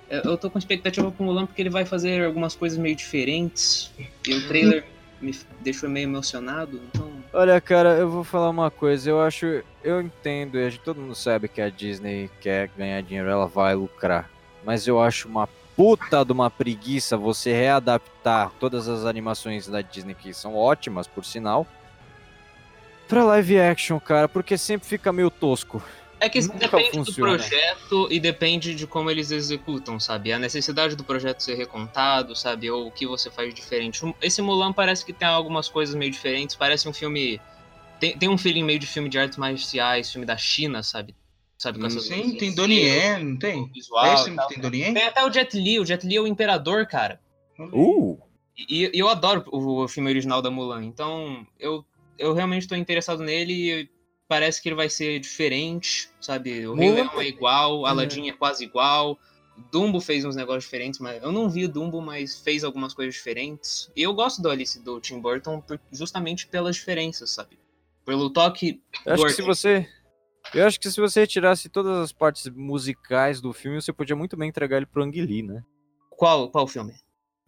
[0.10, 3.92] eu eu tô com expectativa pro Mulan porque ele vai fazer algumas coisas meio diferentes,
[4.28, 4.86] e o trailer
[5.20, 7.12] me deixou meio emocionado, então...
[7.32, 9.10] Olha, cara, eu vou falar uma coisa.
[9.10, 13.48] Eu acho, eu entendo, e todo mundo sabe que a Disney quer ganhar dinheiro, ela
[13.48, 14.30] vai lucrar.
[14.64, 20.14] Mas eu acho uma puta de uma preguiça você readaptar todas as animações da Disney
[20.16, 21.66] que são ótimas, por sinal,
[23.08, 25.82] pra live action, cara, porque sempre fica meio tosco.
[26.20, 27.32] É que Nunca depende do funciona.
[27.38, 30.32] projeto e depende de como eles executam, sabe?
[30.32, 32.72] A necessidade do projeto ser recontado, sabe?
[32.72, 34.02] Ou o que você faz diferente.
[34.22, 36.56] Esse Mulan parece que tem algumas coisas meio diferentes.
[36.56, 37.42] Parece um filme.
[38.00, 41.14] Tem, tem um feeling meio de filme de artes marciais, filme da China, sabe?
[41.64, 41.80] Sabe?
[41.80, 42.86] Com essas Sim, tem Donnie
[43.24, 43.72] não tem?
[43.72, 44.94] Visual, É que tem Donnie Yen?
[44.94, 45.80] Tem até o Jet Li.
[45.80, 47.22] O Jet Li é o imperador, cara.
[47.58, 48.20] Uh!
[48.58, 50.84] E, e eu adoro o, o filme original da Mulan.
[50.84, 51.86] Então, eu,
[52.20, 53.90] eu realmente tô interessado nele e
[54.28, 56.68] parece que ele vai ser diferente, sabe?
[56.68, 59.18] O Rei Mulan- Leão é igual, Aladdin é quase igual.
[59.72, 63.16] Dumbo fez uns negócios diferentes, mas eu não vi o Dumbo, mas fez algumas coisas
[63.16, 63.90] diferentes.
[63.96, 67.58] E eu gosto do Alice do Tim Burton por- justamente pelas diferenças, sabe?
[68.04, 69.88] Pelo toque Eu acho que se você.
[70.54, 74.36] Eu acho que se você retirasse todas as partes musicais do filme, você podia muito
[74.38, 75.64] bem entregar ele pro Ang Lee, né?
[76.10, 76.94] Qual, qual filme?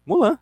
[0.04, 0.38] Mulan.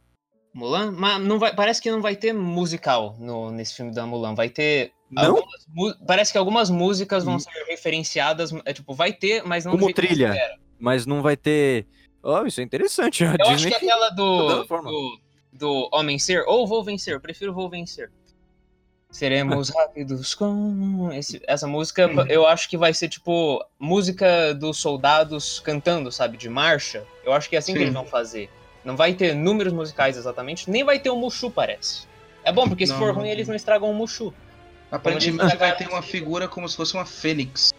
[0.55, 0.93] Mulan?
[0.93, 4.35] Mas não vai, parece que não vai ter musical no, nesse filme da Mulan.
[4.35, 4.93] Vai ter.
[5.11, 5.37] Não?
[5.37, 7.41] algumas parece que algumas músicas vão Hum.
[7.41, 8.51] ser referenciadas.
[8.65, 10.35] É, tipo, vai ter, mas não Como trilha.
[10.79, 11.87] Mas não vai ter.
[12.23, 13.25] Oh, isso é interessante.
[13.25, 13.71] A Eu acho Disney.
[13.71, 15.19] que aquela do, do,
[15.53, 18.11] do Homem Ser, ou Vou Vencer, eu prefiro Vou Vencer.
[19.15, 21.09] Seremos rápidos com.
[21.13, 26.37] esse- essa música, eu acho que vai ser tipo música dos soldados cantando, sabe?
[26.37, 27.05] De marcha.
[27.25, 27.85] Eu acho que é assim que Sim.
[27.85, 28.51] eles vão fazer.
[28.85, 32.07] Não vai ter números musicais exatamente, nem vai ter o Mushu, parece.
[32.43, 34.35] É bom, porque se Não, for ruim, eles não estragam o Mushu.
[34.91, 37.73] Aparentemente vai ter uma esse- figura como se fosse uma fênix.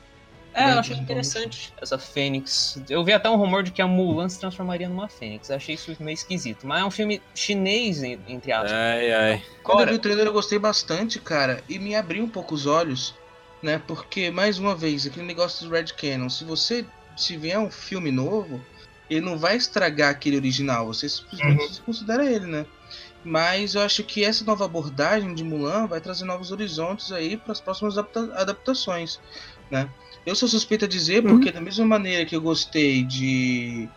[0.56, 2.76] É, eu Né, achei interessante essa Fênix.
[2.90, 5.50] Eu vi até um rumor de que a Mulan se transformaria numa Fênix.
[5.50, 6.66] Eu achei isso meio esquisito.
[6.66, 8.72] Mas é um filme chinês, en- entre aspas.
[8.72, 9.44] Ai, ai.
[9.64, 12.66] Quando eu vi o trailer eu gostei bastante, cara, e me abriu um pouco os
[12.66, 13.22] olhos,
[13.62, 13.78] né?
[13.80, 18.12] Porque, mais uma vez, aquele negócio do Red Cannon, se você se vier um filme
[18.12, 18.68] novo,
[19.10, 22.66] ele não vai estragar aquele original, você simplesmente considera ele, né?
[23.24, 27.52] Mas eu acho que essa nova abordagem de Mulan vai trazer novos horizontes aí para
[27.54, 29.20] as próximas adapta- adaptações,
[29.70, 29.90] né?
[30.26, 33.88] Eu sou suspeito a dizer porque da mesma maneira que eu gostei de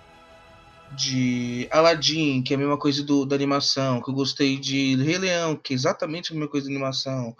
[0.92, 5.18] de Aladdin, que é a mesma coisa do, da animação, que eu gostei de Rei
[5.18, 7.36] Leão, que é exatamente a mesma coisa da animação,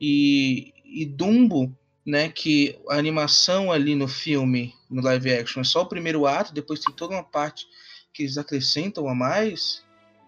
[0.00, 1.72] e, e Dumbo,
[2.04, 6.54] né, que a animação ali no filme, no live action, é só o primeiro ato,
[6.54, 7.66] depois tem toda uma parte
[8.12, 9.84] que eles acrescentam a mais,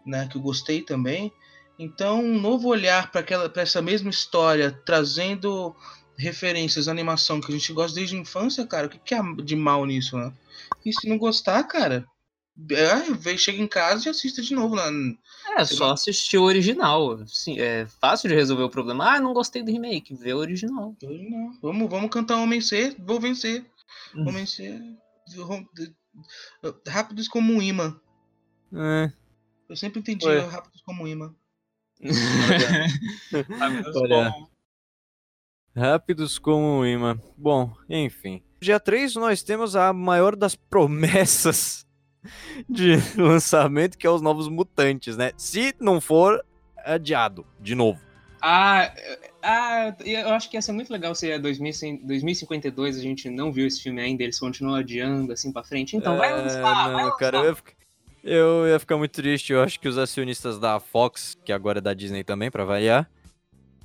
[0.07, 1.33] né, que eu gostei também.
[1.79, 5.75] Então, um novo olhar para aquela para essa mesma história, trazendo
[6.21, 9.57] referências animação que a gente gosta desde a infância, cara, o que, que há de
[9.57, 10.33] mal nisso, né?
[10.85, 12.07] E se não gostar, cara,
[12.71, 14.77] é, chega em casa e assista de novo.
[14.77, 14.91] Na...
[15.57, 17.27] É, só assistir o original.
[17.27, 19.15] Sim, é fácil de resolver o problema.
[19.15, 20.15] Ah, não gostei do remake.
[20.15, 20.95] Vê o original.
[21.03, 23.65] Não, vamos, vamos cantar Homem C, vou vencer.
[24.15, 24.29] Hum.
[24.29, 24.79] Homem C.
[25.39, 25.67] rom-
[26.87, 27.99] Rápidos como um imã.
[28.75, 29.11] É.
[29.69, 30.41] Eu sempre entendi Ué.
[30.41, 31.35] rápidos como um imã.
[33.95, 34.35] Olha.
[35.77, 37.19] Rápidos como um imã.
[37.37, 38.43] Bom, enfim.
[38.61, 41.87] Dia 3 nós temos a maior das promessas
[42.69, 45.33] de lançamento, que é os Novos Mutantes, né?
[45.37, 46.45] Se não for
[46.85, 47.99] adiado, de novo.
[48.43, 48.91] Ah,
[49.43, 53.53] ah, eu acho que ia ser muito legal se é 2100 2052 a gente não
[53.53, 55.95] viu esse filme ainda, eles continuam adiando assim pra frente.
[55.97, 57.17] Então vai É, lançar, vai não, lançar.
[57.19, 57.73] cara, eu ia, ficar,
[58.25, 59.53] eu ia ficar muito triste.
[59.53, 63.11] Eu acho que os acionistas da Fox, que agora é da Disney também, pra variar,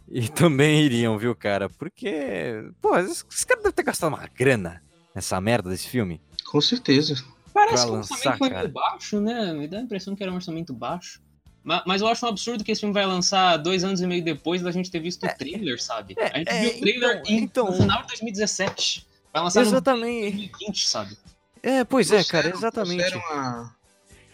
[0.10, 1.70] e também iriam, viu, cara?
[1.70, 4.82] Porque, pô, esses, esses caras devem ter gastado uma grana
[5.14, 6.22] nessa merda desse filme.
[6.46, 7.16] Com certeza.
[7.54, 8.62] Parece pra que o orçamento foi cara.
[8.64, 9.54] meio baixo, né?
[9.54, 11.22] Me dá a impressão que era um orçamento baixo.
[11.64, 14.24] Ma- Mas, eu acho um absurdo que esse filme vai lançar dois anos e meio
[14.24, 16.14] depois da gente ter visto o trailer, sabe?
[16.18, 19.08] é, a gente é, viu o trailer então- em- então- no final de 2017.
[19.34, 20.32] Vai lançar no Exatamente.
[20.38, 21.18] 2020, sabe?
[21.64, 23.16] É, pois é, cara, exatamente.
[23.16, 23.72] a-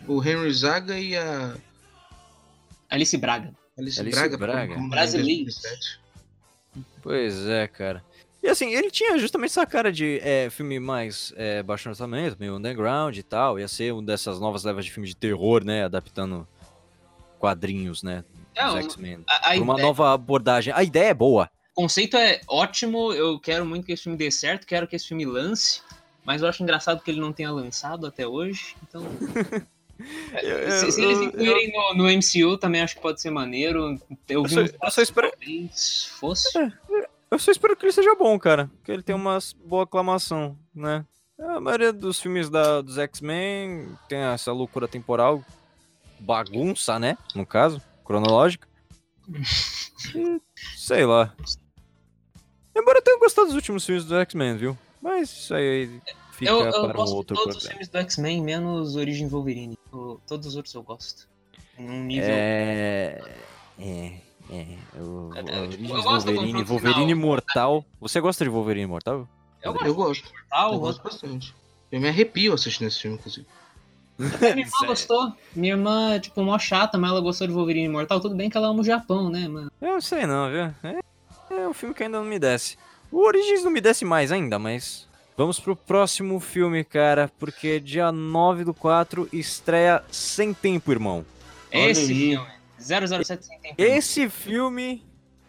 [0.08, 1.56] o Henry Zaga e a
[2.90, 3.54] Alice Braga.
[3.78, 4.38] Alice, Alice Braga.
[4.38, 4.76] Braga.
[4.76, 6.00] 2017.
[7.02, 8.04] Pois é, cara.
[8.44, 12.56] E assim, ele tinha justamente essa cara de é, filme mais é, baixo orçamento, meio
[12.56, 13.60] underground e tal.
[13.60, 15.84] Ia ser uma dessas novas levas de filme de terror, né?
[15.86, 16.48] Adaptando
[17.40, 18.24] quadrinhos, né?
[18.56, 19.24] É, Dos X-Men.
[19.28, 20.74] A, a Pra uma ideia- nova abordagem.
[20.76, 21.50] A ideia é boa.
[21.76, 25.08] O conceito é ótimo, eu quero muito que esse filme dê certo, quero que esse
[25.08, 25.82] filme lance,
[26.26, 29.04] mas eu acho engraçado que ele não tenha lançado até hoje, então...
[30.42, 33.30] Eu- se, se eu- eles eu- incluírem no, no MCU também acho que pode ser
[33.32, 33.98] maneiro.
[34.30, 36.50] Eu, Eu vi só- eu só espero- talvez fosse.
[37.30, 38.70] Eu só espero que ele seja bom, cara.
[38.84, 41.06] Que ele tenha uma boa aclamação, né?
[41.40, 45.44] A maioria dos filmes da, dos X-Men tem essa loucura temporal,
[46.20, 47.18] bagunça, né?
[47.34, 48.68] No caso, cronológica.
[50.16, 50.42] E,
[50.76, 51.32] sei lá.
[52.76, 54.78] Embora eu tenha gostado dos últimos filmes dos X-Men, viu?
[55.02, 56.02] Mas isso aí
[56.46, 57.70] fica Eu, eu para um gosto de outro todos os programa.
[57.72, 59.78] filmes do X-Men, menos Origem Wolverine.
[59.92, 61.28] O- todos os outros eu gosto.
[61.80, 62.30] Num nível.
[62.30, 63.22] É.
[63.80, 64.14] É.
[64.52, 65.00] É.
[65.00, 67.10] O, É, é, tipo, eu gosto do Wolverine, Wolverine final.
[67.10, 67.86] Imortal.
[68.00, 69.28] Você gosta de Wolverine Imortal?
[69.64, 70.30] Eu Eu gosto.
[70.32, 71.56] Mortal, Eu gosto bastante.
[71.92, 73.46] Eu me arrepio assistindo esse filme, inclusive.
[74.18, 75.34] Minha irmã gostou.
[75.56, 78.20] Minha irmã, tipo, mó chata, mas ela gostou de Wolverine Imortal.
[78.20, 79.72] Tudo bem que ela ama o Japão, né, mano?
[79.82, 80.74] Eu não sei não, viu?
[80.90, 81.00] É,
[81.64, 82.78] é um filme que ainda não me desce.
[83.12, 85.08] O Origins não me desce mais ainda, mas.
[85.38, 91.26] Vamos pro próximo filme, cara, porque dia 9 do 4 estreia Sem Tempo, irmão.
[91.72, 93.76] Esse filme, 007 sem tempo.
[93.78, 95.06] Esse filme,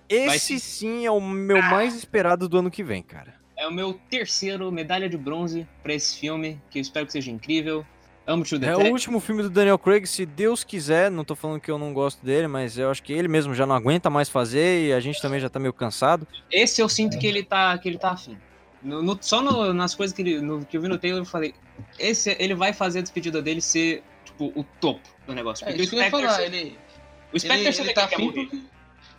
[0.08, 3.34] esse sim é o meu mais esperado do ano que vem, cara.
[3.56, 7.30] É o meu terceiro medalha de bronze pra esse filme, que eu espero que seja
[7.30, 7.84] incrível.
[8.24, 11.60] Amo True É o último filme do Daniel Craig, se Deus quiser, não tô falando
[11.60, 14.28] que eu não gosto dele, mas eu acho que ele mesmo já não aguenta mais
[14.28, 16.26] fazer e a gente também já tá meio cansado.
[16.50, 18.38] Esse eu sinto que ele tá, que ele tá afim.
[18.82, 21.26] No- no- só no- nas coisas que, ele, no- que eu vi no trailer, eu
[21.26, 21.54] falei:
[21.98, 25.64] esse, ele vai fazer a despedida dele ser, tipo, o topo do negócio.
[25.64, 26.44] É Porque isso que eu o ia Spectre, falar.
[26.44, 26.78] Ele,
[27.32, 28.58] o Spectre ele, ele tá quer afim porque.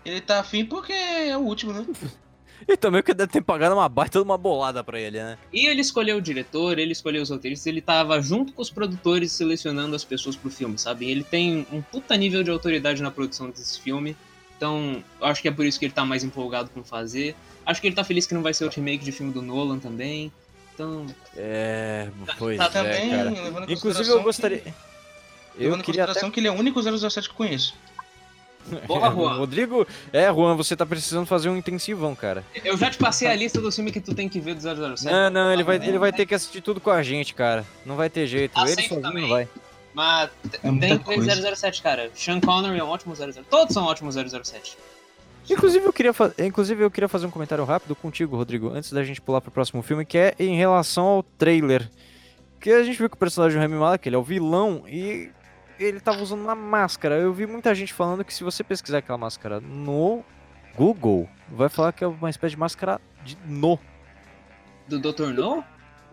[0.06, 1.86] Ele tá afim porque é o último, né?
[2.65, 5.38] E também que deve ter pagado uma baita de uma bolada pra ele, né?
[5.52, 9.34] E ele escolheu o diretor, ele escolheu os roteiristas, ele tava junto com os produtores
[9.34, 11.12] selecionando as pessoas pro filme, sabe?
[11.12, 14.15] Ele tem um puta nível de autoridade na produção desse filme.
[14.63, 17.36] Então, eu acho que é por isso que ele tá mais empolgado com fazer.
[17.65, 19.78] Acho que ele tá feliz que não vai ser o remake de filme do Nolan
[19.78, 20.32] também.
[20.73, 22.08] Então, É,
[22.39, 23.65] pois tá é, Também, cara.
[23.67, 24.60] Inclusive eu gostaria...
[24.60, 24.69] Que,
[25.58, 26.13] Eu levando em queria até...
[26.13, 27.76] consideração que ele é o único 007 que conheço.
[28.88, 29.36] porra, Juan.
[29.36, 29.86] Rodrigo...
[30.13, 32.41] É, Juan, você tá precisando fazer um intensivão, cara.
[32.63, 35.12] Eu já te passei a lista do filme que tu tem que ver do 007.
[35.12, 37.65] Não, não, ele vai, ele vai ter que assistir tudo com a gente, cara.
[37.86, 38.58] Não vai ter jeito.
[38.58, 39.23] Ele Aceito sozinho também.
[39.23, 39.49] não vai.
[39.93, 40.29] Mas
[40.63, 41.56] É tem coisa.
[41.56, 42.12] 007, cara.
[42.15, 43.43] Sean Connery é um ótimo 007.
[43.49, 44.77] Todos são ótimos 007.
[45.49, 49.21] Inclusive eu, queria Inclusive, eu queria fazer um comentário rápido contigo, Rodrigo, antes da gente
[49.21, 51.89] pular pro próximo filme, que é em relação ao trailer.
[52.60, 55.29] Que a gente viu que o personagem do Remy Malek, ele é o vilão, e
[55.77, 57.15] ele tava usando uma máscara.
[57.15, 60.23] Eu vi muita gente falando que se você pesquisar aquela máscara no
[60.75, 63.77] Google, vai falar que é uma espécie de máscara de no.
[64.88, 65.34] Do Dr.
[65.34, 65.63] No?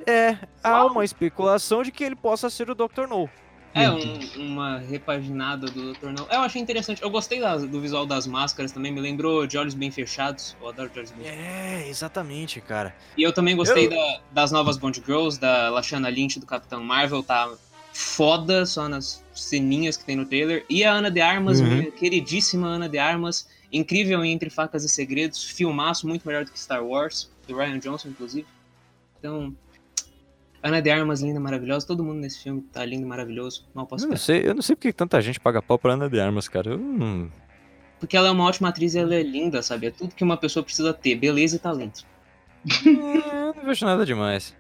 [0.06, 3.06] É, há uma especulação de que ele possa ser o Dr.
[3.08, 3.28] No.
[3.72, 6.06] É, um- uma repaginada do Dr.
[6.06, 6.26] No.
[6.30, 7.00] Eu achei interessante.
[7.02, 8.90] Eu gostei das- do visual das máscaras também.
[8.90, 10.56] Me lembrou de Olhos Bem Fechados.
[10.60, 11.44] Eu adoro de Olhos Bem Fechados.
[11.46, 12.94] É, exatamente, cara.
[13.16, 16.82] E eu também gostei Eu- da- das novas Bond Girls, da Lashana Lynch do Capitão
[16.82, 17.22] Marvel.
[17.22, 17.48] Tá
[17.92, 20.64] foda só nas ceninhas que tem no trailer.
[20.68, 21.66] E a Ana de Armas, Uhum.
[21.66, 23.48] minha queridíssima Ana de Armas.
[23.72, 25.44] Incrível em Entre Facas e Segredos.
[25.44, 27.30] Filmaço muito melhor do que Star Wars.
[27.46, 28.46] Do Ryan Johnson, inclusive.
[29.18, 29.54] Então...
[30.62, 31.86] Ana de Armas, linda, maravilhosa.
[31.86, 33.66] Todo mundo nesse filme tá lindo, maravilhoso.
[33.74, 36.08] Mal posso Eu não sei, eu não sei porque tanta gente paga pau pra Ana
[36.08, 36.70] de Armas, cara.
[36.70, 37.30] Eu não...
[37.98, 39.86] Porque ela é uma ótima atriz e ela é linda, sabe?
[39.86, 42.04] É tudo que uma pessoa precisa ter, beleza e talento.
[42.86, 44.56] É, eu não vejo nada demais.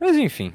[0.00, 0.52] Mas enfim.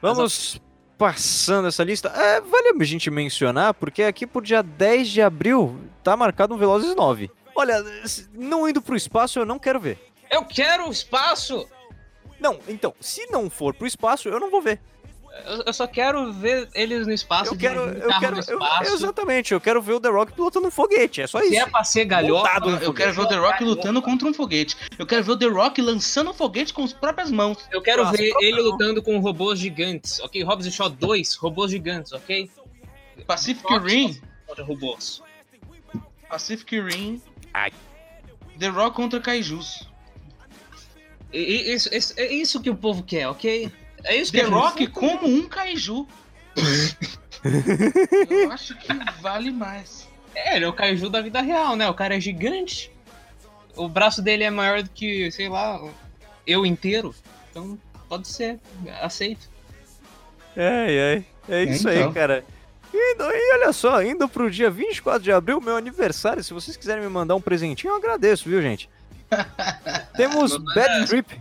[0.00, 0.60] Vamos
[0.98, 2.08] passando essa lista.
[2.08, 6.58] É, vale a gente mencionar, porque aqui pro dia 10 de abril tá marcado um
[6.58, 7.30] Velozes 9.
[7.56, 7.84] Olha,
[8.32, 9.98] não indo pro espaço eu não quero ver.
[10.30, 11.66] Eu quero espaço!
[12.40, 14.80] Não, então, se não for pro espaço, eu não vou ver.
[15.46, 17.52] Eu, eu só quero ver eles no espaço.
[17.52, 18.94] Eu quero, eu quero, no eu- espaço.
[18.94, 21.56] exatamente, eu quero ver o The Rock pilotando um foguete, é só Se isso.
[21.56, 22.48] é pra ser galhofa,
[22.82, 24.76] Eu quero ver o The Rock lutando contra um foguete.
[24.96, 27.58] Eu quero ver o The Rock lançando um foguete com as próprias mãos.
[27.72, 28.70] eu quero Nossa, ver ele não.
[28.70, 30.40] lutando com robôs gigantes, ok?
[30.44, 32.48] Hobbs e Shaw 2, robôs gigantes, ok?
[33.26, 34.20] Pacific Rock Rim.
[34.46, 35.20] Contra robôs.
[36.28, 37.20] Pacific Rim.
[37.52, 37.72] Ai.
[38.58, 39.88] The Rock contra Kaijus.
[41.34, 43.70] E, e- isso, isso- é isso que o povo quer, ok?
[44.04, 46.06] É isso que The Rock como um Kaiju.
[48.30, 48.88] Eu acho que
[49.20, 50.08] vale mais.
[50.34, 51.88] É, ele é o kaiju da vida real, né?
[51.88, 52.90] O cara é gigante.
[53.76, 55.80] O braço dele é maior do que, sei lá,
[56.46, 57.14] eu inteiro.
[57.50, 58.58] Então, pode ser.
[59.02, 59.48] Aceito.
[60.56, 61.24] Ai, ai.
[61.48, 62.08] É isso Então.
[62.08, 62.44] aí, cara.
[62.92, 66.42] Indo, e olha só, indo pro dia 24 de abril, meu aniversário.
[66.42, 68.88] Se vocês quiserem me mandar um presentinho, eu agradeço, viu, gente?
[70.16, 71.40] Temos Bad Trip.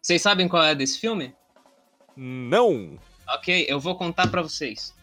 [0.00, 1.34] Vocês sabem qual é desse filme?
[2.16, 2.98] Não.
[3.28, 4.94] Ok, eu vou contar pra vocês.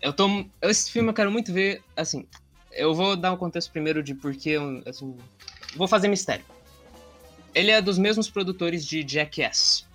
[0.00, 0.44] Eu tô.
[0.62, 1.82] Esse filme eu quero muito ver.
[1.96, 2.26] Assim,
[2.72, 4.50] eu vou dar um contexto primeiro de porque.
[4.50, 5.16] eu, Assim,
[5.74, 6.44] vou fazer mistério.
[7.54, 9.86] Ele é dos mesmos produtores de Jackass.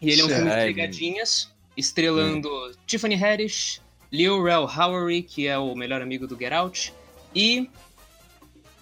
[0.00, 2.48] E ele é um filme de pegadinhas, estrelando
[2.86, 3.82] Tiffany Haddish,
[4.12, 6.94] Lil Rel Howery, que é o melhor amigo do Get Out,
[7.34, 7.68] e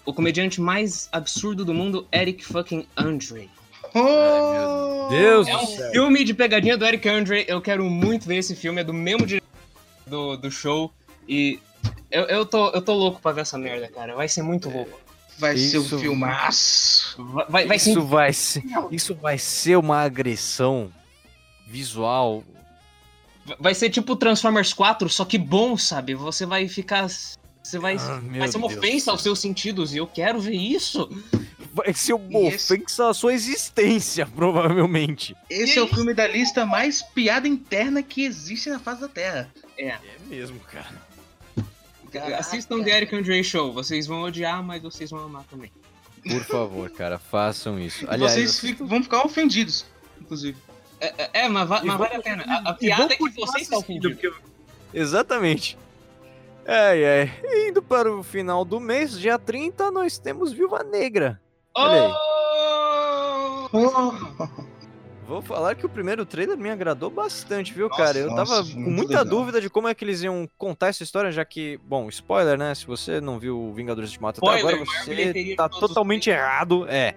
[0.07, 3.49] o comediante mais absurdo do mundo, Eric fucking Andre.
[3.93, 5.09] Oh!
[5.09, 5.91] Deus É do um céu.
[5.91, 7.43] filme de pegadinha do Eric Andre.
[7.47, 8.79] Eu quero muito ver esse filme.
[8.79, 9.47] É do mesmo diretor
[10.05, 10.93] do, do show.
[11.27, 11.59] E
[12.09, 14.15] eu, eu, tô, eu tô louco pra ver essa merda, cara.
[14.15, 14.97] Vai ser muito louco.
[15.37, 15.95] Vai ser Isso.
[15.95, 17.21] um filmaço.
[17.49, 17.91] Vai, vai, ser.
[17.91, 20.89] Isso vai ser, isso vai ser uma agressão
[21.67, 22.43] visual.
[23.59, 26.15] Vai ser tipo Transformers 4, só que bom, sabe?
[26.15, 27.07] Você vai ficar.
[27.67, 27.97] Você vai.
[27.97, 29.93] Ah, vai ser uma Deus ofensa aos seus sentidos.
[29.93, 31.09] E eu quero ver isso.
[31.73, 35.35] Vai ser uma E esse- ofensa à sua existência, provavelmente.
[35.49, 39.51] Esse é o filme da lista mais piada interna que existe na face da Terra.
[39.77, 39.97] É
[40.27, 41.07] mesmo, cara.
[42.37, 43.73] Assistam The Eric Andre Show.
[43.73, 45.71] Vocês vão odiar, mas vocês vão amar também.
[46.27, 48.05] Por favor, cara, façam isso.
[48.09, 49.85] Aliás, vocês fi- vão ficar ofendidos,
[50.19, 50.57] inclusive.
[50.99, 52.43] É, é, é, mas, va- mas vale a pena.
[52.47, 54.31] A, a piada é que continuar você está assistindo, ofendido.
[54.31, 54.47] porque-
[54.93, 55.77] Exatamente.
[56.67, 57.31] Ai, ai.
[57.69, 61.39] Indo para o final do mês, dia 30, nós temos Viúva Negra.
[61.73, 62.13] Olha aí.
[63.71, 64.67] Oh!
[65.25, 68.17] Vou falar que o primeiro trailer me agradou bastante, viu, Nossa, cara?
[68.17, 69.25] Eu nossa, tava com muita legal.
[69.25, 72.73] dúvida de como é que eles iam contar essa história, já que, bom, spoiler, né?
[72.73, 76.85] Se você não viu Vingadores Ultimato até Spoiler, agora, você de tá totalmente errado.
[76.87, 77.13] É.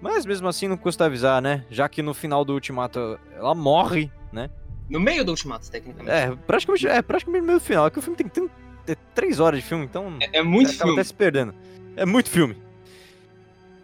[0.00, 1.64] Mas mesmo assim não custa avisar, né?
[1.70, 4.50] Já que no final do Ultimato ela morre, né?
[4.90, 6.10] No meio do Ultimato, tecnicamente.
[6.10, 7.86] É, praticamente, é, praticamente no meio do final.
[7.86, 8.50] É que o filme tem, tem,
[8.94, 11.00] tem três horas de filme, então É, é muito acaba filme.
[11.00, 11.54] até se perdendo.
[11.96, 12.56] É muito filme.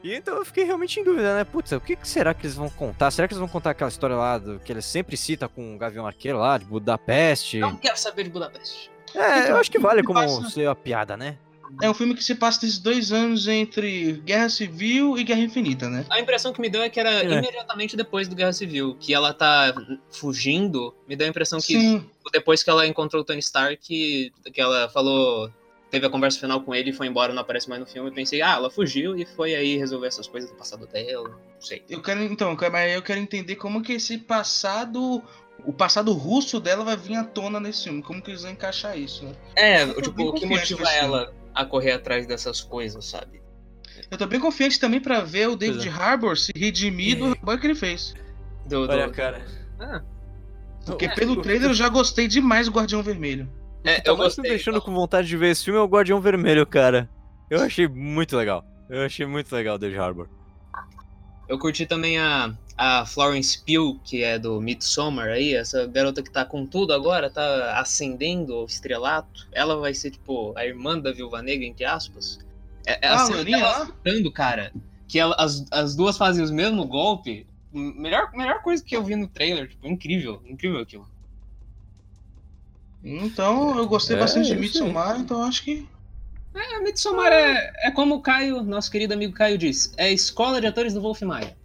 [0.03, 1.45] E então eu fiquei realmente em dúvida, né?
[1.45, 3.11] Putz, o que, que será que eles vão contar?
[3.11, 5.79] Será que eles vão contar aquela história lá do, que eles sempre citam com o
[5.79, 7.59] Gavião Arqueiro lá, de Budapeste?
[7.59, 8.91] Não quero saber de Budapeste.
[9.15, 11.39] É, eu acho que vale como ser a piada, né?
[11.83, 15.89] É um filme que se passa nesses dois anos entre Guerra Civil e Guerra Infinita,
[15.89, 16.05] né?
[16.11, 17.39] A impressão que me deu é que era É.
[17.39, 19.75] imediatamente depois do Guerra Civil, que ela tá
[20.11, 20.95] fugindo.
[21.09, 22.05] Me deu a impressão que Sim.
[22.33, 25.51] depois que ela encontrou o Tony Stark, que, que ela falou,
[25.91, 28.09] teve a conversa final com ele e foi embora, não aparece mais no filme.
[28.09, 31.29] Eu pensei, ah, ela fugiu e foi aí resolver essas coisas do passado dela.
[31.29, 31.83] Não sei.
[31.89, 35.23] Eu quero, então, eu quero- mas eu quero entender como que esse passado.
[35.65, 38.03] O passado russo dela vai vir à tona nesse filme.
[38.03, 39.33] Como que eles vão encaixar isso, né?
[39.57, 43.43] É, tipo, o que motiva ela a correr atrás dessas coisas, sabe?
[44.11, 47.61] Eu tô bem confiante também pra ver o David Pois Harbour se redimir do trabalho
[47.61, 48.15] que ele fez.
[48.67, 49.45] Do, do- Olha, cara.
[49.79, 50.03] Ah,
[50.85, 53.49] Porque É, pelo trailer eu já gostei demais do Guardião Vermelho.
[53.85, 54.51] é, Tá eu mais me gostei.
[54.51, 54.87] deixando então.
[54.87, 57.09] com vontade de ver esse filme é o Guardião Vermelho, cara.
[57.51, 58.65] Eu achei muito legal.
[58.91, 60.29] Eu achei muito legal o David Harbour.
[61.49, 66.31] Eu curti também a, a Florence Pugh, que é do Midsommar aí, essa garota que
[66.31, 69.47] tá com tudo agora, tá ascendendo o estrelato.
[69.53, 72.39] Ela vai ser, tipo, a irmã da Viúva Negra, entre aspas.
[72.87, 73.87] É, é a Ah, a cena loirinha dela lá?
[73.87, 74.73] lutando, cara,
[75.09, 77.45] que ela- as, as duas fazem os mesmos golpes.
[77.73, 81.09] Melhor, melhor coisa que eu vi no trailer, tipo, incrível, incrível aquilo.
[83.05, 84.57] Então eu gostei É, bastante de.
[84.57, 85.87] Midsommar, então acho que.
[86.55, 90.61] É, Midsommar é, é como o Caio, nosso querido amigo Caio diz, é a escola
[90.61, 91.57] de atores do Wolf Maia.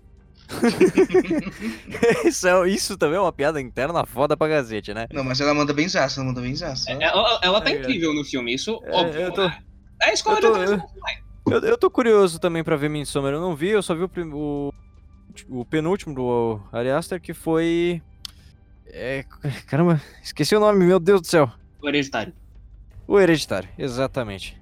[2.25, 5.07] isso, é- isso também é uma piada interna foda pra gazete, né?
[5.13, 6.91] Não, mas ela manda bem zaça, ela manda bem zaça.
[6.91, 9.31] É, Ela, ela tá É, incrível no filme, isso É, óbvio.
[9.33, 9.57] tô- né?
[10.01, 11.19] É a escola eu de tô- atores do eu- Wolf Maia.
[11.51, 13.31] Eu, eu tô curioso também pra ver Midsommar.
[13.33, 14.71] Eu não vi, eu só vi o, prim- o,
[15.49, 18.01] o penúltimo do Ari Aster, que foi...
[18.87, 19.23] É,
[19.67, 21.51] caramba, esqueci o nome, meu Deus do céu.
[21.81, 22.33] O Hereditário.
[23.07, 24.58] O Hereditário, exatamente.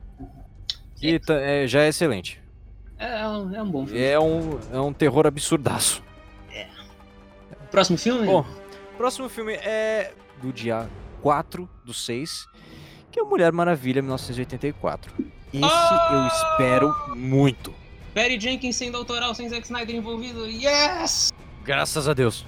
[0.99, 2.41] Que ta- é, já é excelente.
[2.97, 4.01] É, é um, é um bom filme.
[4.01, 6.03] É um, é um terror absurdaço.
[7.69, 8.25] Próximo filme?
[8.25, 8.45] Bom,
[8.95, 10.89] próximo filme é do dia
[11.21, 12.47] 4 do 6,
[13.11, 15.13] que é Mulher Maravilha 1984.
[15.53, 16.09] Esse Ah!
[16.13, 17.73] eu espero muito.
[18.13, 20.45] Perry Jenkins sendo autoral, sem Zack Snyder envolvido.
[20.47, 21.31] Yes!
[21.63, 22.45] Graças a Deus.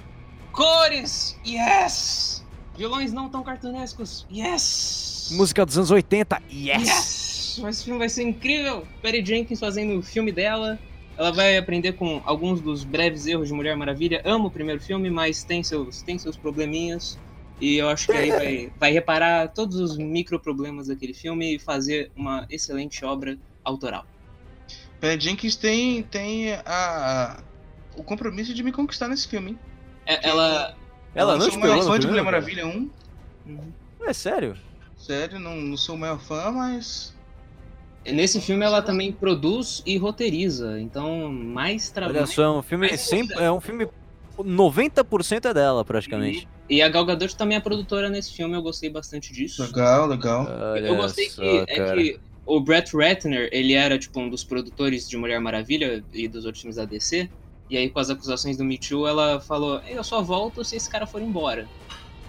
[0.52, 1.38] Cores!
[1.46, 2.44] Yes!
[2.76, 4.26] Vilões não tão cartunescos.
[4.32, 5.28] Yes!
[5.32, 6.88] Música dos anos 80, yes!
[6.88, 7.39] Yes!
[7.68, 8.86] Esse filme vai ser incrível.
[9.02, 10.78] Perry Jenkins fazendo o filme dela.
[11.16, 14.22] Ela vai aprender com alguns dos breves erros de Mulher Maravilha.
[14.24, 17.18] Amo o primeiro filme, mas tem seus, tem seus probleminhas.
[17.60, 21.58] E eu acho que aí vai, vai reparar todos os micro problemas daquele filme e
[21.58, 24.06] fazer uma excelente obra autoral.
[24.98, 27.42] Perry Jenkins tem, tem a,
[27.96, 29.58] o compromisso de me conquistar nesse filme, hein?
[30.06, 30.74] É- ela.
[31.14, 32.90] Ela não sou o maior fã de Mulher Maravilha 1.
[33.46, 33.72] Uhum.
[34.02, 34.56] É sério?
[34.96, 37.14] Sério, não, não sou o maior fã, mas.
[38.06, 42.20] Nesse filme ela também produz e roteiriza, então mais trabalho.
[42.20, 43.86] Olha só, é um filme Mas- sempre, é um filme
[44.38, 46.48] 90% é dela, praticamente.
[46.68, 49.62] E a Gal Gadot também é produtora nesse filme, eu gostei bastante disso.
[49.62, 50.46] Legal, legal.
[50.72, 54.44] Olha eu gostei só, que, é que o Brett Ratner, ele era tipo um dos
[54.44, 57.28] produtores de Mulher Maravilha e dos outros filmes da DC.
[57.68, 60.88] E aí com as acusações do Me Too, ela falou: "Eu só volto se esse
[60.88, 61.68] cara for embora".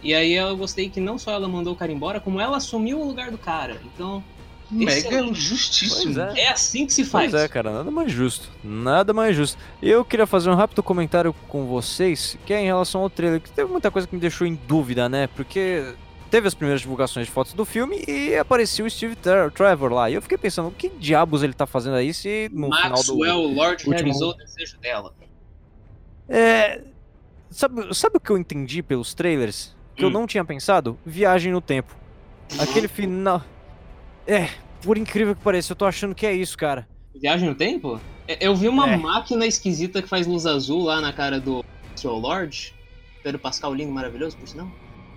[0.02, 3.00] E aí eu gostei que não só ela mandou o cara embora, como ela assumiu
[3.00, 3.80] o lugar do cara.
[3.84, 4.24] Então,
[4.72, 6.14] Mega justíssimo.
[6.16, 7.32] Pois é assim que se faz.
[7.32, 8.50] Pois é, cara, nada mais justo.
[8.64, 9.58] Nada mais justo.
[9.82, 13.52] Eu queria fazer um rápido comentário com vocês, que é em relação ao trailer, que
[13.52, 15.28] teve muita coisa que me deixou em dúvida, né?
[15.36, 15.94] Porque
[16.30, 20.10] teve as primeiras divulgações de fotos do filme e apareceu o Steve Tra- Trevor lá.
[20.10, 23.42] E eu fiquei pensando, o que diabos ele tá fazendo aí se no final Maxwell
[23.42, 23.48] do.
[23.54, 25.14] Lord último- realizou o desejo dela.
[26.30, 26.82] É.
[27.50, 29.76] Sabe, sabe o que eu entendi pelos trailers?
[29.96, 30.12] Que eu Hum.
[30.12, 30.98] não tinha pensado?
[31.06, 31.94] Viagem no tempo.
[32.60, 33.44] Aquele final.
[34.28, 34.50] É,
[34.82, 36.88] por incrível que pareça, eu tô achando que é isso, cara.
[37.16, 38.00] Viagem no tempo?
[38.28, 38.98] É, Eu vi uma É.
[38.98, 42.74] máquina esquisita que faz luz azul lá na cara do Maxwell Lord.
[43.24, 44.68] Pedro Pascal lindo, maravilhoso, por sinal.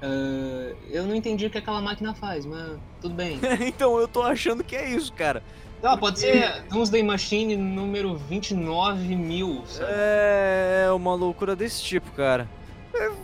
[0.02, 3.38] Ah, eu não entendi o que aquela máquina faz, mas tudo bem.
[3.66, 5.42] então eu tô achando que é isso, cara.
[5.82, 9.90] Ah, pode ser Doomsday Machine número 29 mil, sabe?
[9.90, 12.48] É uma loucura desse tipo, cara.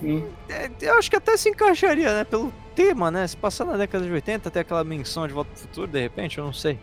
[0.02, 0.28] Hum.
[0.48, 2.24] É, eu acho que até se encaixaria, né?
[2.24, 3.26] Pelo tema, né?
[3.26, 6.38] Se passar na década de 80, até aquela menção de Volta pro Futuro, de repente,
[6.38, 6.78] eu não sei.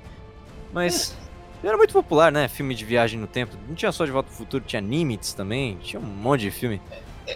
[0.74, 1.16] Mas
[1.64, 2.48] era muito popular, né?
[2.48, 3.56] Filme de viagem no tempo.
[3.68, 5.78] Não tinha só de Volta pro Futuro, tinha Nimitz também.
[5.78, 6.82] Tinha um monte de filme.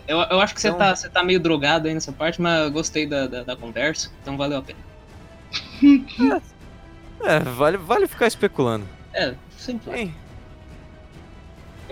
[0.08, 2.64] Eu, eu acho que você Então- tá, você tá meio drogado aí nessa parte, mas
[2.64, 4.80] eu gostei da, da, da conversa, então valeu a pena.
[7.24, 8.84] É, vale, vale ficar especulando.
[9.14, 9.96] É, sempre.
[9.96, 10.16] Hein?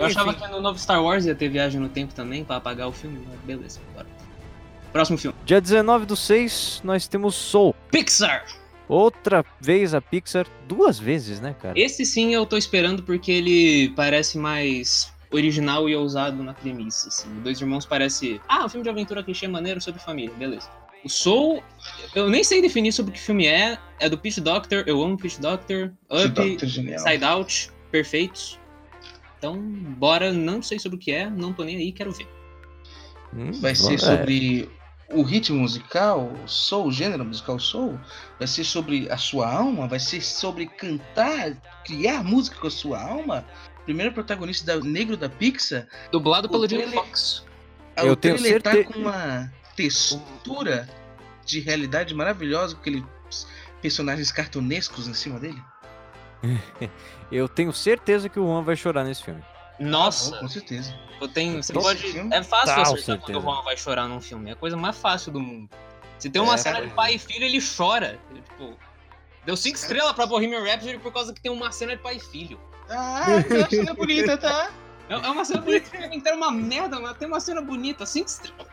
[0.00, 0.40] Eu achava Enfim.
[0.40, 3.20] que no novo Star Wars ia ter viagem no tempo também pra apagar o filme,
[3.28, 4.06] mas beleza, bora.
[4.90, 5.36] Próximo filme.
[5.44, 7.74] Dia 19 do 6, nós temos Soul.
[7.90, 8.46] Pixar!
[8.88, 11.78] Outra vez a Pixar, duas vezes, né, cara?
[11.78, 17.28] Esse sim eu tô esperando porque ele parece mais original e ousado na premissa, assim.
[17.42, 18.40] Dois Irmãos parece...
[18.48, 20.68] Ah, um filme de aventura clichê maneiro sobre família, beleza.
[21.04, 21.62] O Soul,
[22.14, 23.78] eu nem sei definir sobre que filme é.
[24.00, 25.92] É do Pitch Doctor, eu amo Pitch Doctor.
[26.10, 26.98] Up, Doctor genial.
[27.00, 28.58] Side Out, perfeitos.
[29.40, 32.28] Então, bora, não sei sobre o que é, não tô nem aí, quero ver.
[33.34, 33.98] Hum, Vai ser é.
[33.98, 34.68] sobre
[35.14, 37.98] o ritmo musical, soul, o gênero musical soul.
[38.38, 39.88] Vai ser sobre a sua alma.
[39.88, 43.42] Vai ser sobre cantar, criar música com a sua alma.
[43.86, 45.86] Primeiro protagonista da, negro da Pixar.
[46.12, 47.42] Dublado pelo Jimmy Fox.
[47.96, 50.86] Ah, Eu o tenho trailer tá com uma textura
[51.46, 53.02] de realidade maravilhosa, com aqueles
[53.80, 55.62] personagens cartunescos em cima dele.
[57.30, 59.42] Eu tenho certeza que o Juan vai chorar nesse filme.
[59.78, 60.94] Nossa, Oh, com certeza.
[61.20, 61.62] eu tenho.
[61.62, 61.98] Você pode.
[62.00, 62.34] filme?
[62.34, 63.22] É fácil Total acertar certeza.
[63.22, 64.50] quando o Juan vai chorar num filme.
[64.50, 65.70] É a coisa mais fácil do mundo.
[66.18, 68.18] Se tem uma É, cena de pai e filho, ele chora.
[68.30, 68.76] Ele, tipo,
[69.46, 72.20] deu cinco estrelas pra Bohemian Rhapsody por causa que tem uma cena de pai e
[72.20, 72.60] filho.
[72.90, 73.24] Ah,
[73.68, 74.70] que cena bonita, tá?
[75.08, 78.66] É é uma cena bonita, é uma merda, mas tem uma cena bonita, cinco estrelas.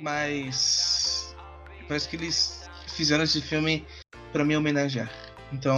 [0.00, 1.36] Mas.
[1.88, 3.86] Parece que eles fizeram esse filme
[4.32, 5.10] pra me homenagear.
[5.52, 5.76] Então,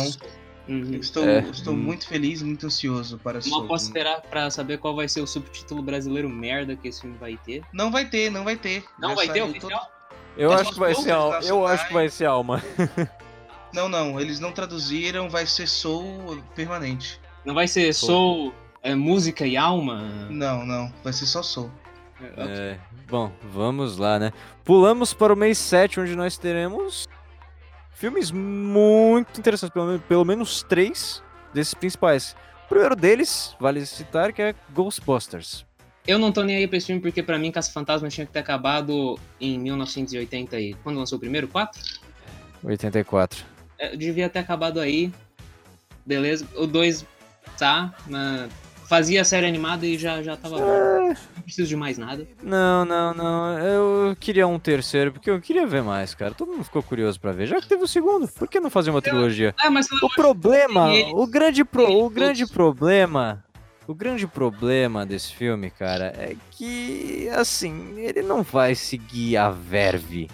[0.68, 0.90] Uhum.
[0.92, 1.40] eu estou, É.
[1.50, 5.26] estou muito feliz, muito ansioso para Mal posso esperar pra saber qual vai ser o
[5.26, 7.62] subtítulo brasileiro merda que esse filme vai ter.
[7.72, 8.84] Não vai ter, não vai ter.
[8.98, 9.90] Não Já vai ter oficial?
[10.36, 11.38] Eu É acho que vai ser alma.
[11.42, 12.62] Eu acho que vai ser alma.
[12.76, 13.08] todo-
[13.72, 17.20] Não, não, eles não traduziram, vai ser Soul permanente.
[17.44, 18.52] Não vai ser Soul,
[18.82, 20.28] é, música e alma?
[20.30, 21.70] Não, não, vai ser só Soul.
[22.20, 22.42] É,
[22.74, 24.32] É, bom, vamos lá, né?
[24.64, 27.06] Pulamos para o mês 7, onde nós teremos
[27.98, 31.22] filmes muito interessantes, pelo, men- pelo menos três
[31.52, 32.36] desses principais.
[32.66, 35.64] O primeiro deles, vale citar, que é Ghostbusters.
[36.06, 38.32] Eu não tô nem aí pra esse filme porque pra mim Caça Fantasma tinha que
[38.32, 41.48] ter acabado em 1980 e quando lançou o primeiro?
[41.48, 41.80] 4?
[42.64, 43.44] 84.
[43.78, 45.12] É, devia ter acabado aí.
[46.06, 46.46] Beleza.
[46.56, 47.04] O 2
[47.58, 48.50] tá, mas
[48.88, 51.08] fazia a série animada e já, já tava bom.
[51.36, 52.26] Não preciso de mais nada.
[52.42, 53.58] Não, não, não.
[53.58, 56.32] Eu queria um terceiro, porque eu queria ver mais, cara.
[56.34, 57.46] Todo mundo ficou curioso pra ver.
[57.46, 59.54] Já que teve o segundo, por que não fazer uma trilogia?
[59.60, 62.54] Ah, mas O problema, ele- o grande, pro, o grande todos.
[62.54, 63.44] problema,
[63.86, 70.28] o grande problema desse filme, cara, é que, assim, ele não vai seguir a verve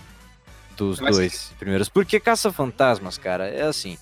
[0.76, 1.88] dos dois primeiros.
[1.88, 3.96] Porque Caça-Fantasmas, cara, é assim,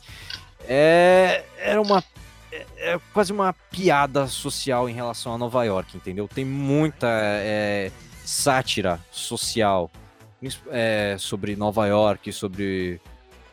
[0.66, 2.02] é, era uma,
[2.52, 6.28] é, é quase uma piada social em relação a Nova York, entendeu?
[6.28, 7.90] Tem muita é,
[8.24, 9.90] sátira social
[10.70, 13.00] é, sobre Nova York, sobre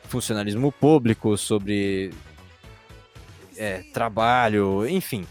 [0.04, 2.12] funcionalismo público, sobre
[3.58, 5.26] é, trabalho, enfim.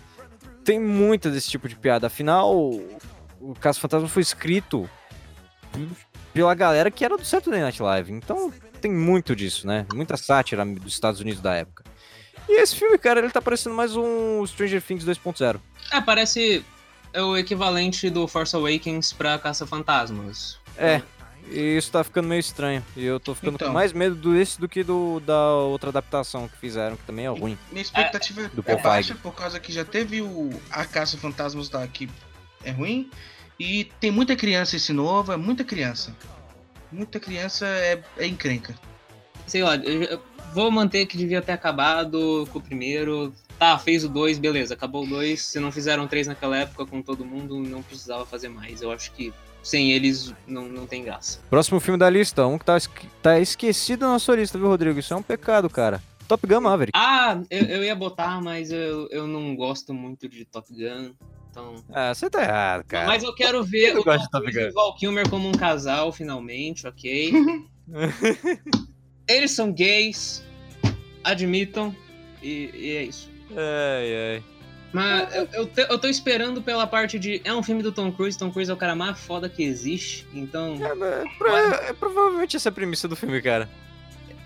[0.65, 2.07] Tem muita desse tipo de piada.
[2.07, 2.55] Afinal,
[3.41, 4.89] o Caso Fantasma foi escrito
[6.33, 8.13] pela galera que era do Saturday Night Live.
[8.13, 9.87] Então tem muito disso, né?
[9.95, 11.85] Muita sátira dos Estados Unidos da época.
[12.49, 15.61] E esse filme, cara, ele tá parecendo mais um Stranger Things 2.0.
[15.93, 16.65] É, parece
[17.13, 20.59] é o equivalente do Force Awakens pra Caça Fantasmas.
[20.77, 21.03] É,
[21.51, 22.85] e isso tá ficando meio estranho.
[22.97, 23.69] E eu tô ficando Então.
[23.69, 27.29] com mais medo desse do que do, da outra adaptação que fizeram, que também é
[27.29, 27.59] ruim.
[27.71, 31.87] Minha expectativa do é baixa por causa que já teve o A Caça Fantasmas da
[31.87, 32.09] que
[32.65, 33.11] é ruim.
[33.59, 36.15] E tem muita criança esse novo, é muita criança.
[36.93, 38.75] Muita criança é, é encrenca.
[39.49, 39.73] Sei lá,
[40.53, 43.33] vou manter que devia ter acabado com o primeiro.
[43.59, 45.43] Tá, fez o 2, beleza, acabou o 2.
[45.43, 48.83] Se não fizeram três naquela época com todo mundo, não precisava fazer mais.
[48.83, 49.33] Eu acho que
[49.63, 51.41] sem eles não, não tem graça.
[51.51, 52.77] Próximo filme da lista, um que tá,
[53.21, 54.99] tá esquecido na sua lista, viu, Rodrigo?
[54.99, 56.03] Isso é um pecado, cara.
[56.29, 56.93] Top Gun Maverick.
[56.95, 61.13] Ah, eu, eu ia botar, mas eu, eu não gosto muito de Top Gun.
[61.51, 61.77] Então.
[61.91, 63.07] Ah, você tá errado, cara.
[63.07, 65.53] Mas eu quero ver Eu o Tom Top Cruise e o Val Kilmer como um
[65.53, 67.33] casal, finalmente, ok?
[69.29, 70.43] Eles são gays,
[71.23, 71.95] admitam,
[72.43, 73.31] e, e é isso.
[73.51, 74.43] Ai, ai.
[74.91, 77.43] Mas eu, eu, te- eu tô esperando pela parte de.
[77.45, 80.27] É um filme do Tom Cruise, Tom Cruise é o cara mais foda que existe,
[80.33, 80.79] então.
[80.83, 83.69] É, mas pro- é provavelmente essa é a premissa do filme, cara.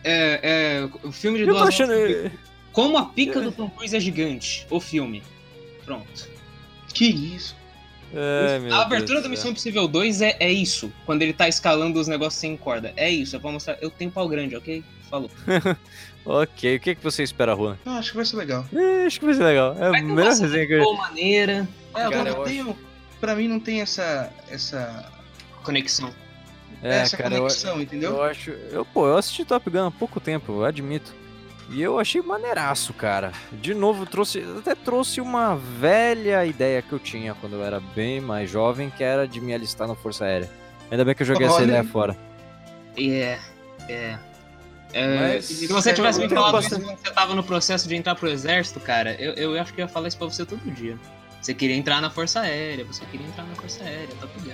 [0.03, 0.41] É,
[0.83, 1.93] é o filme de Eu duas achando.
[1.93, 2.33] horas.
[2.73, 5.23] Como a pica do Tom Cruise é gigante, o filme.
[5.85, 6.29] Pronto.
[6.93, 7.55] Que isso?
[8.15, 9.51] Ai, a abertura Deus do do Missão.
[9.51, 10.93] Impossível 2 é, é isso.
[11.07, 12.93] Quando ele tá escalando os negócios sem corda.
[12.97, 13.79] É isso, é pra mostrar.
[13.81, 14.83] Eu tenho pau grande, ok?
[15.09, 15.31] Falou.
[16.25, 17.77] Ok, o que, que você espera, Juan?
[17.85, 18.65] Eu acho que vai ser legal.
[18.73, 19.77] Eh, acho que vai ser legal.
[19.77, 20.85] É a melhor resenha que eu.
[20.85, 21.69] boa maneira.
[21.93, 22.79] É, Cara, eu eu tenho,
[23.21, 25.11] pra mim não tem essa essa
[25.63, 26.13] Conexão.
[26.83, 28.13] É, essa cara, eu, conexão, entendeu?
[28.13, 28.51] eu acho.
[28.51, 31.15] Eu, pô, eu assisti Top Gun há pouco tempo, eu admito.
[31.71, 33.33] E eu achei maneiraço, cara.
[33.53, 38.21] De novo, trouxe, até trouxe uma velha ideia que eu tinha quando eu era bem
[38.21, 40.51] mais jovem, que era de me alistar na Força Aérea.
[40.91, 41.65] Ainda bem que eu joguei essa Olha.
[41.65, 42.17] ideia fora.
[42.99, 43.39] É,
[43.89, 44.19] é.
[44.93, 48.15] É, Mas- se você tivesse me falado isso quando você tava no processo de entrar
[48.15, 50.99] pro exército, cara, eu, eu acho que eu ia falar isso pra você todo dia.
[51.41, 54.53] Você queria entrar na Força Aérea, você queria entrar na Força Aérea, Top Gun.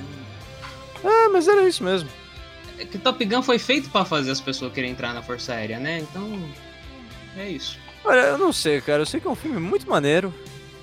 [1.05, 2.09] Ah, mas era isso mesmo.
[2.79, 5.81] É que Top Gun foi feito pra fazer as pessoas querem entrar na Força Aérea,
[5.81, 5.99] né?
[5.99, 6.41] Então,
[7.37, 7.79] é isso.
[8.05, 9.03] Olha, eu não sei, cara.
[9.03, 10.33] Eu sei que é um filme muito maneiro.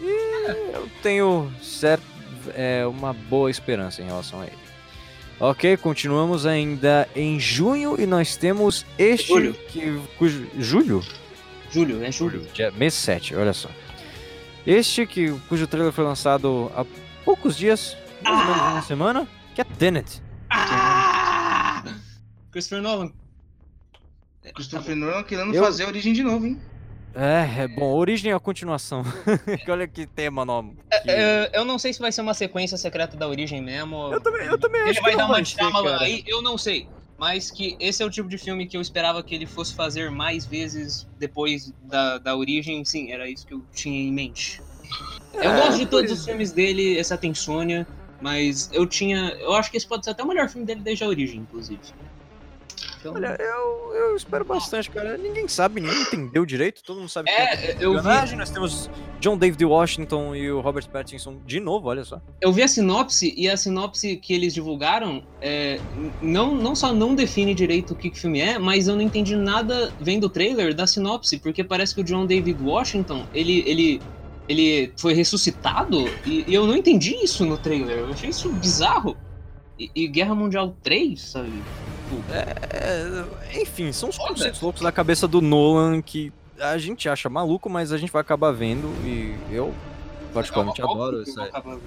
[0.02, 2.04] E eu tenho certo,
[2.54, 4.66] é, uma boa esperança em relação a ele.
[5.40, 9.28] Ok, continuamos ainda em junho e nós temos este.
[9.28, 9.54] Julho.
[9.54, 11.04] Que, cujo, julho?
[11.70, 12.48] Júlio, é Júlio.
[12.54, 13.70] Dia, mês 7, olha só.
[14.66, 16.86] Este que, cujo trailer foi lançado há
[17.26, 20.22] poucos dias, mais ou menos uma semana, que é Tenet.
[20.50, 21.84] Ah!
[22.52, 23.12] Christopher Nolan.
[24.54, 26.60] Christopher Nolan querendo Eu- fazer a origem de novo, hein?
[27.18, 29.02] É, é bom, Origem é a continuação.
[29.70, 30.76] Olha que tema nome.
[31.04, 34.12] que- É, eu não sei se vai ser uma sequência secreta da origem mesmo.
[34.12, 36.02] Eu também, eu também Ele acho vai que dar uma vai ser, trama cara.
[36.04, 36.88] aí, eu não sei.
[37.18, 40.12] Mas que esse é o tipo de filme que eu esperava que ele fosse fazer
[40.12, 42.84] mais vezes depois da, da origem.
[42.84, 44.62] Sim, era isso que eu tinha em mente.
[45.36, 47.88] Eu É, gosto de todos pois os filmes dele, essa insônia,
[48.22, 49.30] mas eu tinha.
[49.40, 51.80] Eu acho que esse pode ser até o melhor filme dele desde a origem, inclusive.
[53.00, 55.18] Então, Olha, eu, eu espero bastante, cara.
[55.18, 58.36] Ninguém sabe, ninguém entendeu direito, todo mundo sabe que é, eu vi.
[58.36, 62.22] Nós temos John David Washington e o Robert Pattinson de novo, olha só.
[62.42, 65.80] eu vi a sinopse e a sinopse que eles divulgaram é,
[66.22, 69.02] não, não só não define direito o que, que o filme é, mas eu não
[69.02, 73.64] entendi nada vendo o trailer da sinopse, porque parece que o John David Washington, ele,
[73.68, 74.02] ele,
[74.48, 78.00] ele foi ressuscitado e, e eu não entendi isso no trailer.
[78.00, 79.16] Eu achei isso bizarro.
[79.78, 81.52] E, e Guerra Mundial 3, sabe?
[82.32, 87.70] É, enfim, são os conceitos loucos da cabeça do Nolan que a gente acha maluco,
[87.70, 89.74] mas a gente vai acabar vendo e eu
[90.34, 91.22] particularmente É, adoro.
[91.22, 91.78] Essa, vou acabar-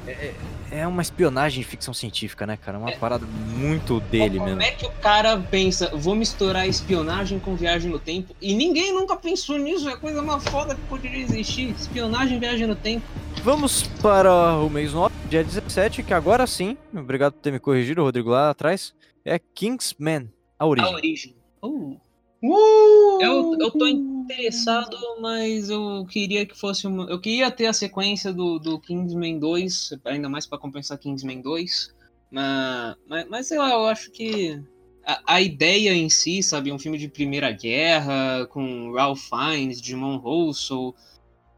[0.70, 2.78] é uma espionagem ficção científica, né, cara?
[2.78, 4.62] Uma parada muito dele Como mesmo.
[4.62, 8.34] é que o cara pensa, vou misturar espionagem com viagem no tempo?
[8.40, 11.70] E ninguém nunca pensou nisso, é coisa mais foda que poderia existir.
[11.70, 13.04] Espionagem viagem no tempo.
[13.42, 18.02] Vamos para o mês 9, dia 17, que agora sim, obrigado por ter me corrigido,
[18.02, 18.92] Rodrigo, lá atrás,
[19.28, 20.94] é Kingsman, a A origem.
[20.94, 21.36] origem.
[21.62, 21.96] Uh,
[22.40, 23.20] Uh!
[23.20, 27.04] eu, eu tô interessado, mas eu queria que fosse uma.
[27.10, 31.92] Eu queria ter a sequência do, do Kingsman 2, ainda mais pra compensar Kingsman 2.
[32.30, 34.62] Mas, mas, mas sei lá, eu acho que
[35.04, 40.18] a, a ideia em si, sabe, um filme de Primeira Guerra, com Ralph Fiennes, Jimon
[40.18, 40.94] Russell,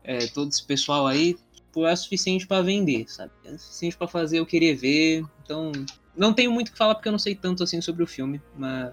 [0.03, 3.33] é, todo esse pessoal aí, tipo, é suficiente pra vender, sabe?
[3.45, 5.25] É suficiente pra fazer eu querer ver.
[5.45, 5.73] Então,
[6.17, 8.41] não tenho muito o que falar porque eu não sei tanto assim sobre o filme,
[8.57, 8.93] mas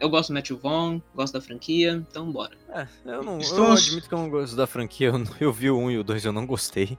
[0.00, 2.56] eu gosto do Matthew Vaughn, gosto da franquia, então bora.
[2.68, 5.70] É, eu não eu Estamos- admito que eu não gosto da franquia, eu, eu vi
[5.70, 6.98] o 1 e o 2 eu não gostei.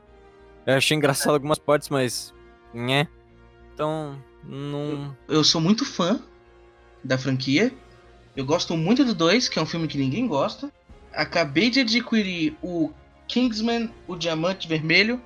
[0.65, 2.33] Eu achei engraçado algumas partes, mas.
[2.73, 3.07] Né?
[3.73, 5.15] Então, não.
[5.27, 6.21] Eu sou muito fã
[7.03, 7.73] da franquia.
[8.35, 10.71] Eu gosto muito do 2, que é um filme que ninguém gosta.
[11.13, 12.91] Acabei de adquirir o
[13.27, 15.19] Kingsman, o Diamante Vermelho,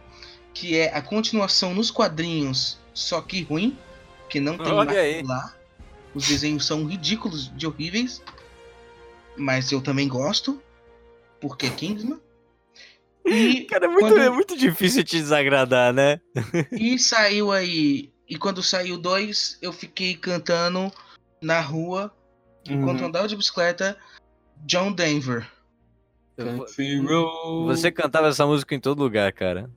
[0.54, 3.78] que é a continuação nos quadrinhos, só que ruim,
[4.34, 5.22] que não tem Olha nada aí.
[5.22, 5.56] lá.
[6.16, 8.20] Os desenhos são ridículos de horríveis,
[9.38, 10.60] mas eu também gosto,
[11.40, 12.20] porque é Kingsman.
[13.24, 16.20] E Cara, é muito, Quando- é muito difícil te desagradar, né?
[16.72, 18.12] E saiu aí.
[18.28, 20.92] E quando saiu dois, eu fiquei cantando
[21.40, 22.12] na rua,
[22.68, 23.96] enquanto eu andava de bicicleta,
[24.66, 25.48] John Denver.
[27.68, 29.70] Você cantava essa música em todo lugar, cara.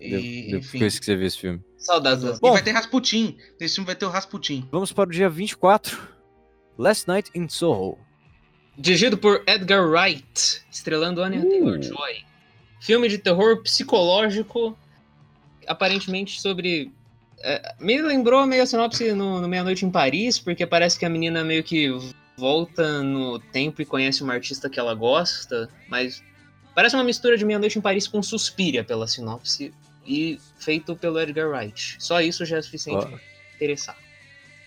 [0.00, 0.78] E, De- enfim.
[0.78, 1.60] Depois que você viu esse filme.
[1.76, 2.52] Saudades das E Bom.
[2.52, 3.36] vai ter Rasputin.
[3.60, 4.68] Nesse filme vai ter o Rasputin.
[4.70, 5.98] Vamos para o dia 24.
[6.78, 7.98] Last Night in Soho.
[8.76, 11.48] Dirigido por Edgar Wright, estrelando Anya Uh.
[11.48, 12.24] Taylor-Joy.
[12.80, 14.76] Filme de terror psicológico,
[15.68, 16.90] aparentemente sobre...
[17.42, 21.04] é, me lembrou meio a sinopse no, no Meia Noite em Paris, porque parece que
[21.04, 21.90] a menina meio que
[22.36, 26.22] volta no tempo e conhece uma artista que ela gosta, mas
[26.74, 29.72] parece uma mistura de Meia Noite em Paris com Suspiria pela sinopse
[30.06, 31.96] e feito pelo Edgar Wright.
[31.98, 33.08] Só isso já é suficiente Ó.
[33.08, 33.18] pra
[33.56, 33.96] interessar.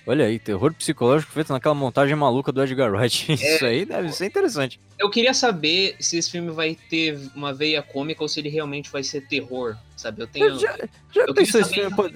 [0.07, 3.25] Olha aí, terror psicológico feito naquela montagem maluca do Edgar Wright.
[3.41, 3.55] É.
[3.55, 4.79] Isso aí deve ser interessante.
[4.99, 8.89] Eu queria saber se esse filme vai ter uma veia cômica ou se ele realmente
[8.91, 10.21] vai ser terror, sabe?
[10.21, 10.59] Eu tenho.
[10.59, 10.77] Já,
[11.11, 11.95] já eu pensou esse filme?
[11.95, 12.15] pode-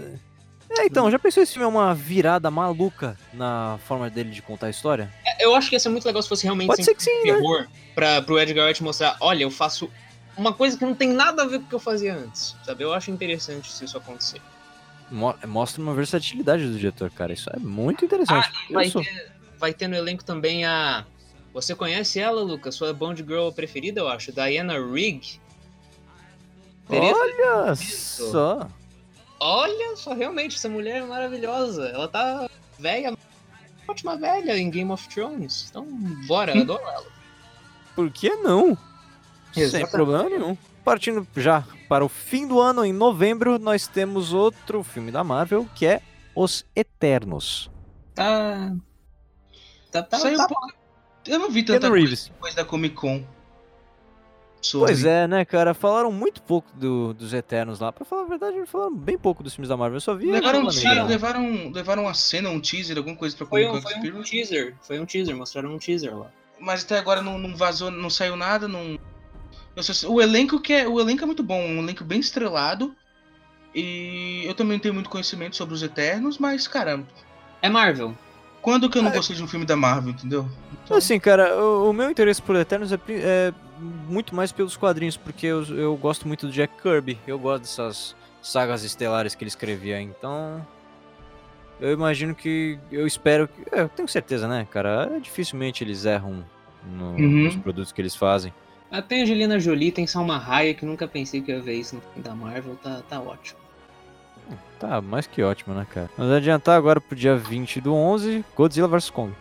[0.77, 4.67] É, então, já pensou esse filme é uma virada maluca na forma dele de contar
[4.67, 5.11] a história?
[5.39, 7.33] Eu acho que ia ser muito legal se fosse realmente Pode ser que sim, né?
[7.33, 9.89] terror pra, pro Edgar Wright mostrar, olha, eu faço
[10.37, 12.83] uma coisa que não tem nada a ver com o que eu fazia antes, sabe?
[12.83, 14.41] Eu acho interessante se isso acontecer.
[15.11, 17.33] Mo- Mostra uma versatilidade do diretor, cara.
[17.33, 18.47] Isso é muito interessante.
[18.69, 21.03] Eu Vai sou- ter, vai ter no elenco também a,
[21.51, 22.75] Você conhece ela, Lucas?
[22.75, 24.31] Sua Bond Girl preferida, eu acho.
[24.31, 25.39] Diana Rigg.
[26.89, 28.67] Olha só.
[29.39, 31.87] Olha só, realmente, essa mulher é maravilhosa.
[31.89, 33.17] Ela tá velha,
[33.87, 35.67] ótima velha em Game of Thrones.
[35.69, 35.85] Então,
[36.27, 37.07] bora, eu adoro ela.
[37.95, 38.77] Por que não?
[39.53, 39.91] Sem Exatamente.
[39.91, 40.57] problema nenhum.
[40.83, 45.67] Partindo já para o fim do ano, em novembro, nós temos outro filme da Marvel,
[45.75, 46.01] que é
[46.35, 47.69] Os Eternos.
[48.13, 48.75] Tá.
[49.91, 50.73] Tá, tá, Saiu tá um pouco.
[51.25, 53.23] Eu não vi tanta coisa depois da Comic Con.
[54.61, 54.87] Sobre.
[54.87, 55.73] Pois é, né, cara?
[55.73, 57.91] Falaram muito pouco do- dos Eternos lá.
[57.93, 59.95] Pra falar a verdade, falaram bem pouco dos filmes da Marvel.
[59.97, 63.45] Eu só vi Levaram, um teaser, levaram, levaram uma cena, um teaser, alguma coisa pra
[63.45, 64.75] Foi um, Con foi um teaser.
[64.81, 66.27] Foi um teaser, mostraram um teaser lá.
[66.59, 68.99] Mas até agora não, não vazou, não saiu nada, não.
[69.75, 72.93] Eu só o elenco que é, o elenco é muito bom, um elenco bem estrelado.
[73.73, 77.03] E eu também não tenho muito conhecimento sobre os Eternos, mas cara,
[77.61, 78.15] É Marvel.
[78.61, 80.49] quando que eu não gostei de um filme da Marvel, entendeu?
[80.83, 85.15] Então, Assim, cara, o, o meu interesse por Eternos é, é muito mais pelos quadrinhos,
[85.17, 87.17] porque eu, eu gosto muito do Jack Kirby.
[87.25, 90.01] Eu gosto dessas sagas estelares que ele escrevia.
[90.01, 90.65] Então,
[91.79, 92.77] eu imagino que.
[92.91, 93.63] Eu espero que.
[93.75, 95.19] é, eu tenho certeza, né, cara?
[95.21, 96.43] Dificilmente eles erram
[96.85, 97.43] no- Uhum.
[97.45, 98.53] nos produtos que eles fazem.
[99.07, 102.23] Tem Angelina Jolie, tem Salma Hayek, nunca pensei que eu ia ver isso no filme
[102.27, 103.59] da Marvel, tá, tá ótimo.
[104.79, 106.09] Tá, mais que ótimo, né, cara?
[106.17, 109.31] Vamos adiantar agora pro dia 20 do 11, Godzilla vs Kong.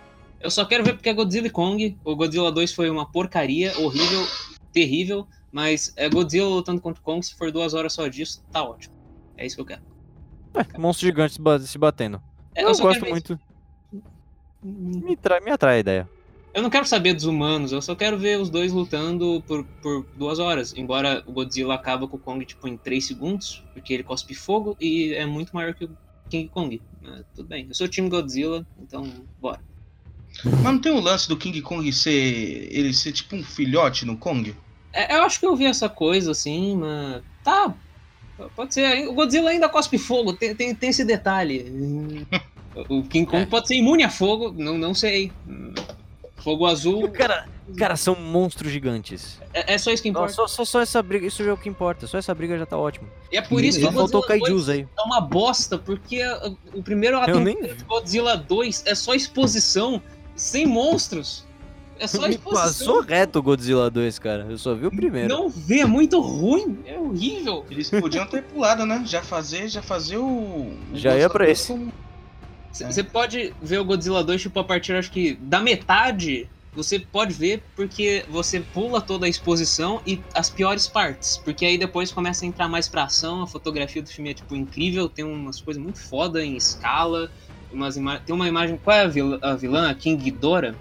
[0.41, 1.99] Eu só quero ver porque é Godzilla e Kong.
[2.05, 4.25] O Godzilla 2 foi uma porcaria, horrível,
[4.73, 8.63] terrível, mas é Godzilla lutando contra o Kong, se for duas horas só disso, tá
[8.63, 8.95] ótimo.
[9.37, 9.83] É isso que eu quero.
[10.55, 12.21] É, monstros gigantes se ba- se batendo.
[12.55, 13.39] É, eu só gosto muito.
[14.63, 16.11] Me, tra- me atrai a ideia.
[16.55, 20.07] Eu não quero saber dos humanos, eu só quero ver os dois lutando por, por
[20.17, 20.75] duas horas.
[20.77, 24.77] Embora o Godzilla acaba com o Kong tipo em 3 segundos, porque ele cospe fogo
[24.81, 25.97] e é muito maior que o
[26.29, 26.83] King Kong.
[27.01, 29.05] Mas tudo bem, eu sou o time Godzilla, então
[29.39, 29.61] bora.
[30.45, 32.11] Mas não tem o lance do King Kong ser.
[32.71, 34.55] ele ser tipo um filhote no Kong?
[34.93, 37.23] É, eu acho que eu vi essa coisa assim, mas.
[37.45, 37.75] Tá.
[38.55, 39.09] Pode ser.
[39.09, 42.27] O Godzilla ainda cospe fogo, tem, tem, tem esse detalhe.
[42.89, 43.47] O King Kong É.
[43.47, 45.33] pode ser imune a fogo, não, não sei.
[46.37, 47.09] Fogo azul.
[47.11, 49.41] Cara, cara, são monstros gigantes.
[49.53, 50.35] É, é só isso que Não, importa.
[50.35, 52.07] só, só, só essa briga, isso já é o que importa.
[52.07, 53.09] Só essa briga já tá ótimo.
[53.33, 54.87] E é por isso que faltou Godzilla 2 Kaijus aí.
[54.97, 56.23] é uma bosta, porque
[56.73, 60.01] o primeiro ato nem do Godzilla 2 é só exposição,
[60.39, 61.47] sem monstros.
[62.01, 62.63] É só Me exposição.
[62.63, 64.47] passou reto o Godzilla 2, cara.
[64.49, 65.29] Eu só vi o primeiro.
[65.29, 67.67] Não vê, é muito ruim, é horrível.
[67.69, 69.03] Eles podiam ter pulado, né?
[69.05, 70.23] Já fazer, já fazer o.
[70.25, 71.73] o Já ia pra esse.
[71.73, 71.89] com-
[72.81, 72.85] É.
[72.93, 77.33] Você pode ver o Godzilla 2, tipo, a partir, acho que, da metade, você pode
[77.35, 81.39] ver porque você pula toda a exposição e as piores partes.
[81.39, 84.55] Porque aí depois começa a entrar mais pra ação, a fotografia do filme é, tipo,
[84.55, 87.29] incrível, tem umas coisas muito foda em escala,
[87.73, 88.77] umas ima- tem uma imagem...
[88.77, 89.39] Qual é a vilã?
[89.43, 89.91] A, vilã?
[89.91, 90.77] A King Ghidorah?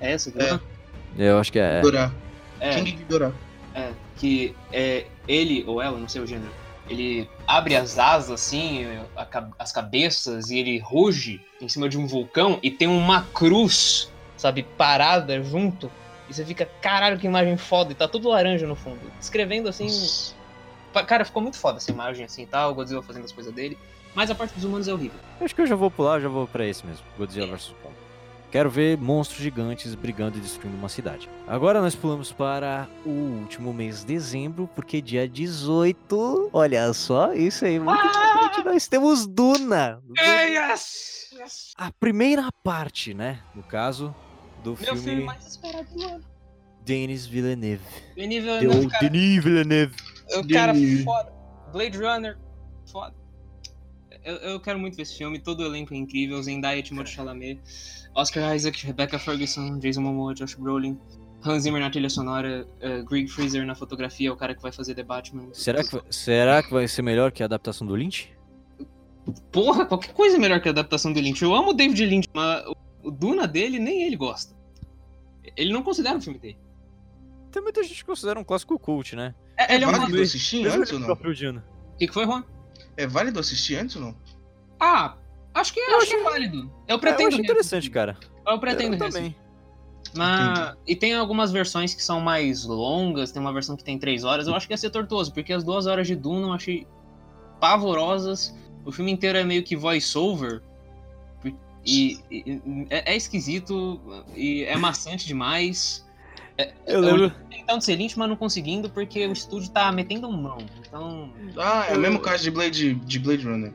[0.00, 0.60] É essa vilã?
[1.16, 1.80] Eu acho que é.
[1.80, 2.14] Ghidorah.
[2.60, 2.74] É.
[2.74, 3.32] King Ghidorah.
[3.74, 6.52] É, que é ele ou ela, não sei o gênero,
[6.88, 8.84] ele abre as asas assim,
[9.16, 14.10] a as cabeças, e ele ruge em cima de um vulcão e tem uma cruz,
[14.36, 15.90] sabe, parada junto.
[16.28, 19.00] E você fica, caralho, que imagem foda, e tá tudo laranja no fundo.
[19.18, 19.88] Descrevendo assim.
[21.06, 23.78] Cara, ficou muito foda essa imagem assim e tal, o Godzilla fazendo as coisas dele.
[24.18, 25.20] Mas a parte dos humanos é horrível.
[25.40, 27.06] Acho que eu já vou pular, já vou pra esse mesmo.
[27.16, 27.94] Godzilla vs Kong.
[28.50, 31.30] Quero ver monstros gigantes brigando e destruindo uma cidade.
[31.46, 36.50] Agora nós pulamos para o último mês de dezembro, porque dia 18.
[36.52, 38.64] Olha só, isso aí, muito importante.
[38.64, 40.02] Nós temos Duna.
[40.18, 41.30] yes!
[41.38, 41.72] yes!
[41.76, 43.38] A primeira parte, né?
[43.54, 44.12] No caso,
[44.64, 46.24] do Meu filme, filme mais esperado do ano.
[46.84, 47.84] Denis Villeneuve.
[48.16, 49.94] Denis Villeneuve, cara, Denis Villeneuve.
[50.34, 51.04] O cara Denis.
[51.04, 51.32] foda.
[51.72, 52.36] Blade Runner,
[52.90, 53.17] foda.
[54.28, 57.58] Eu, eu quero muito ver esse filme, todo o elenco é incrível, Zendaya, Timothée Chalamet,
[58.14, 60.98] Oscar Isaac, Rebecca Ferguson, Jason Momoa, Josh Brolin,
[61.42, 64.94] Hans Zimmer na trilha sonora, uh, Greg Freezer na fotografia, o cara que vai fazer
[64.94, 65.48] The Batman.
[65.54, 68.36] Será que, vai- será que vai ser melhor que a adaptação do Lynch?
[69.50, 71.42] Porra, qualquer coisa é melhor que a adaptação do Lynch.
[71.42, 74.54] Eu amo o David Lynch, mas o, o Duna dele, nem ele gosta.
[75.56, 76.58] Ele não considera o filme dele.
[77.50, 79.34] Tem muita gente que considera um clássico cult, né?
[79.56, 79.92] É, ele é um...
[79.92, 81.14] válido O assistir antes ou não?
[81.16, 81.64] Duna.
[81.98, 82.44] que, que foi, Juan?
[82.98, 84.16] É válido assistir antes ou não?
[84.80, 85.14] Ah,
[85.54, 86.70] acho que, acho que é válido.
[86.88, 88.16] Eu É, pretendo eu acho interessante, cara.
[88.44, 89.36] Eu pretendo eu também.
[90.14, 94.24] Mas, e tem algumas versões que são mais longas, tem uma versão que tem três
[94.24, 94.48] horas.
[94.48, 96.86] Eu acho que ia ser tortuoso, porque as duas horas de Duna eu achei
[97.60, 98.52] pavorosas.
[98.84, 100.60] O filme inteiro é meio que voice-over.
[101.84, 104.00] E, e- é, é esquisito
[104.34, 106.04] e é maçante demais.
[106.58, 107.32] É, Eu lembro.
[107.48, 110.58] tentando ser Lynch, mas não conseguindo, porque o estúdio tá metendo mão.
[110.86, 111.30] Então.
[111.56, 113.72] Ah, é o mesmo caso de Blade, de Blade Runner.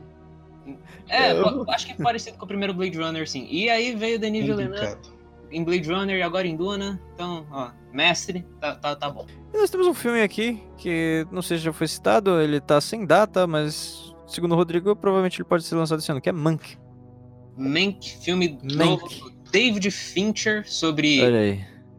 [1.08, 3.46] É, Eu- acho que é parecido com o primeiro Blade Runner, sim.
[3.50, 4.96] E aí veio o Denis Villeneuve.
[5.50, 7.00] Em Blade Runner e agora em Duna.
[7.14, 9.24] Então, ó, mestre, tá, tá, tá bom.
[9.52, 12.80] E nós temos um filme aqui que não sei se já foi citado, ele tá
[12.80, 16.32] sem data, mas segundo o Rodrigo, provavelmente ele pode ser lançado esse ano, que é
[16.32, 16.76] Monk.
[17.56, 18.74] Mank, filme Mank.
[18.76, 21.20] novo do David Fincher sobre.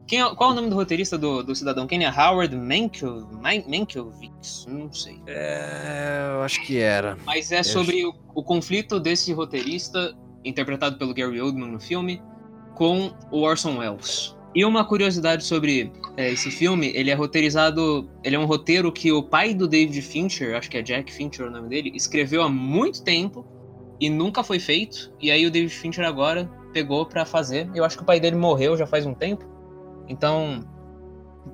[0.07, 2.05] Quem, é- qual é o nome do roteirista do, do Cidadão Kane?
[2.05, 4.65] É Howard Mankiel, Mankiewicz?
[4.67, 5.19] Não sei.
[5.27, 7.17] É, eu acho que era.
[7.25, 12.21] Mas é sobre o, o conflito desse roteirista, interpretado pelo Gary Oldman no filme,
[12.75, 14.35] com o Orson Welles.
[14.53, 18.09] E uma curiosidade sobre é, esse filme, ele é roteirizado.
[18.23, 21.47] Ele é um roteiro que o pai do David Fincher, acho que é Jack Fincher
[21.47, 23.45] o nome dele, escreveu há muito tempo
[23.99, 25.11] e nunca foi feito.
[25.19, 27.69] E aí o David Fincher agora pegou pra fazer.
[27.73, 29.45] Eu acho que o pai dele morreu já faz um tempo.
[30.07, 30.63] Então.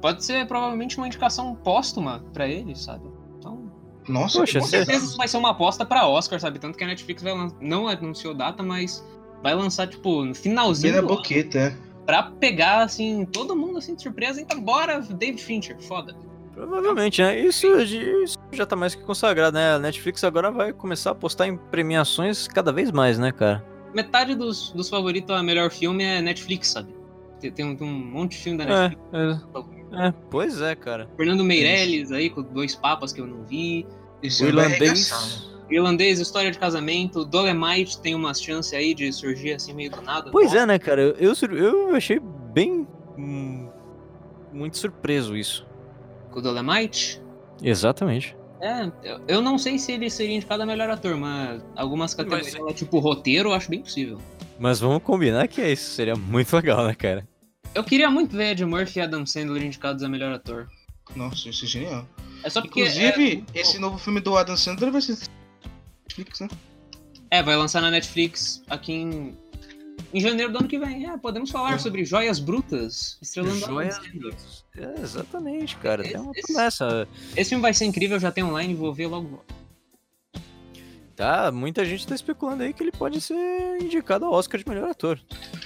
[0.02, 3.06] Pode ser provavelmente uma indicação póstuma pra ele, sabe?
[3.38, 3.70] Então,
[4.08, 6.60] Nossa, Poxa, com certeza isso vai ser uma aposta pra Oscar, sabe?
[6.60, 9.06] Tanto que a Netflix vai lan- não anunciou data, mas
[9.43, 11.76] vai lançar, tipo, no finalzinho Bem na boqueta, é.
[12.06, 14.39] pra pegar, assim, todo mundo, assim, de surpresa.
[14.39, 16.16] Então, bora, David Fincher, foda.
[16.54, 17.38] Provavelmente, né?
[17.39, 19.74] Isso, isso já tá mais que consagrado, né?
[19.76, 23.64] A Netflix agora vai começar a postar em premiações cada vez mais, né, cara?
[23.93, 26.95] Metade dos, dos favoritos a melhor filme é Netflix, sabe?
[27.42, 29.08] Tem, tem um, tem um monte de filme da É, Netflix.
[29.94, 31.10] é, é, pois é, cara.
[31.18, 33.86] Fernando Meirelles aí, com dois papas que eu não vi.
[34.22, 34.52] Esse O né?
[34.66, 35.50] irlandês.
[35.70, 37.26] Irlandês, História de Casamento.
[37.26, 40.30] Dolemite tem uma chance aí de surgir assim meio do nada.
[40.32, 41.02] Pois é, né, cara?
[41.02, 42.20] Eu, eu, achei
[42.54, 42.86] bem.
[43.18, 43.70] hum,
[44.54, 45.66] muito surpreso isso.
[46.30, 47.22] Com o Dolemite.
[47.64, 48.36] Exatamente.
[48.62, 52.54] É, eu, eu não sei se ele seria indicado a melhor ator, mas algumas categorias,
[52.60, 54.20] Mas- tipo roteiro, eu acho bem possível.
[54.60, 55.89] Mas vamos combinar que é isso.
[55.92, 57.28] Seria muito legal, né, cara?
[57.74, 60.69] Eu queria muito ver Ed Murphy e Adam Sandler indicados a melhor ator.
[61.15, 62.07] Nossa, isso é genial.
[62.43, 62.82] É só porque.
[62.82, 65.17] Inclusive, é, esse novo filme do Adam Sandler vai ser
[66.03, 66.49] Netflix, né?
[67.30, 69.38] É, vai lançar na Netflix aqui em,
[70.13, 71.09] em janeiro do ano que vem.
[71.09, 71.78] É, podemos falar É.
[71.78, 74.34] sobre Joias Brutas, estrelando Joias Sandler.
[74.78, 76.03] É, exatamente, cara.
[76.03, 77.07] Tem uma Esse- promessa.
[77.38, 79.43] Esse filme vai ser incrível, já tem online, vou ver logo.
[81.15, 83.36] Tá, muita gente tá especulando aí que ele pode ser
[83.82, 85.19] indicado ao Oscar de melhor ator.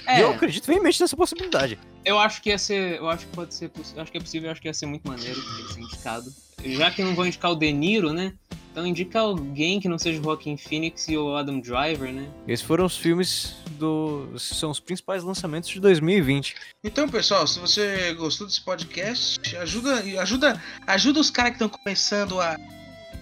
[0.06, 1.78] É, E eu acredito veemente nessa possibilidade.
[2.06, 2.98] Eu acho que ia ser.
[2.98, 5.06] Eu acho que pode ser acho que é possível, eu acho que ia ser muito
[5.08, 6.32] maneiro ele ser indicado.
[6.64, 8.32] Já que não vou indicar o De Niro, né?
[8.70, 12.30] Então indica alguém que não seja o Joaquin Phoenix e o Adam Driver, né?
[12.46, 14.38] Esses foram os filmes do.
[14.38, 16.54] São os principais lançamentos de 2020.
[16.84, 22.40] Então, pessoal, se você gostou desse podcast, ajuda, ajuda, ajuda os caras que estão começando
[22.40, 22.56] a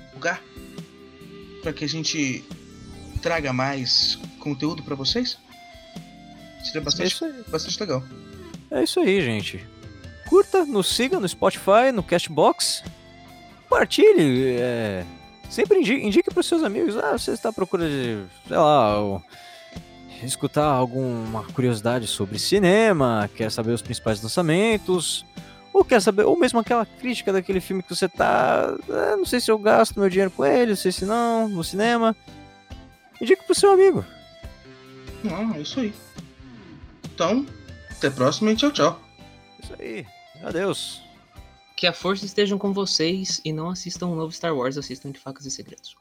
[0.06, 0.42] divulgar
[1.62, 2.44] para que a gente
[3.22, 5.38] traga mais conteúdo para vocês.
[6.64, 7.16] Seria bastante,
[7.48, 8.02] bastante legal.
[8.74, 9.64] É isso aí, gente.
[10.28, 12.82] Curta, nos siga no Spotify, no Castbox.
[13.62, 14.56] Compartilhe.
[14.58, 15.04] É...
[15.48, 16.96] Sempre indique, indique para seus amigos.
[16.96, 19.22] Ah, você está à procura de, sei lá, o-
[20.22, 25.24] escutar alguma curiosidade sobre cinema, quer saber os principais lançamentos,
[25.72, 28.74] ou quer saber, ou mesmo aquela crítica daquele filme que você tá.
[28.90, 31.62] "Ah, não sei se eu gasto meu dinheiro com ele, não sei se não, no
[31.62, 32.16] cinema.
[33.20, 34.04] Indique pro seu amigo.
[35.30, 35.92] Ah, é isso aí.
[37.04, 37.46] Então,
[38.04, 39.00] até a próxima e tchau, tchau.
[39.62, 40.06] Isso aí.
[40.42, 41.02] Adeus.
[41.74, 45.18] Que a força esteja com vocês e não assistam o novo Star Wars, assistam de
[45.18, 45.96] Facas e Segredos.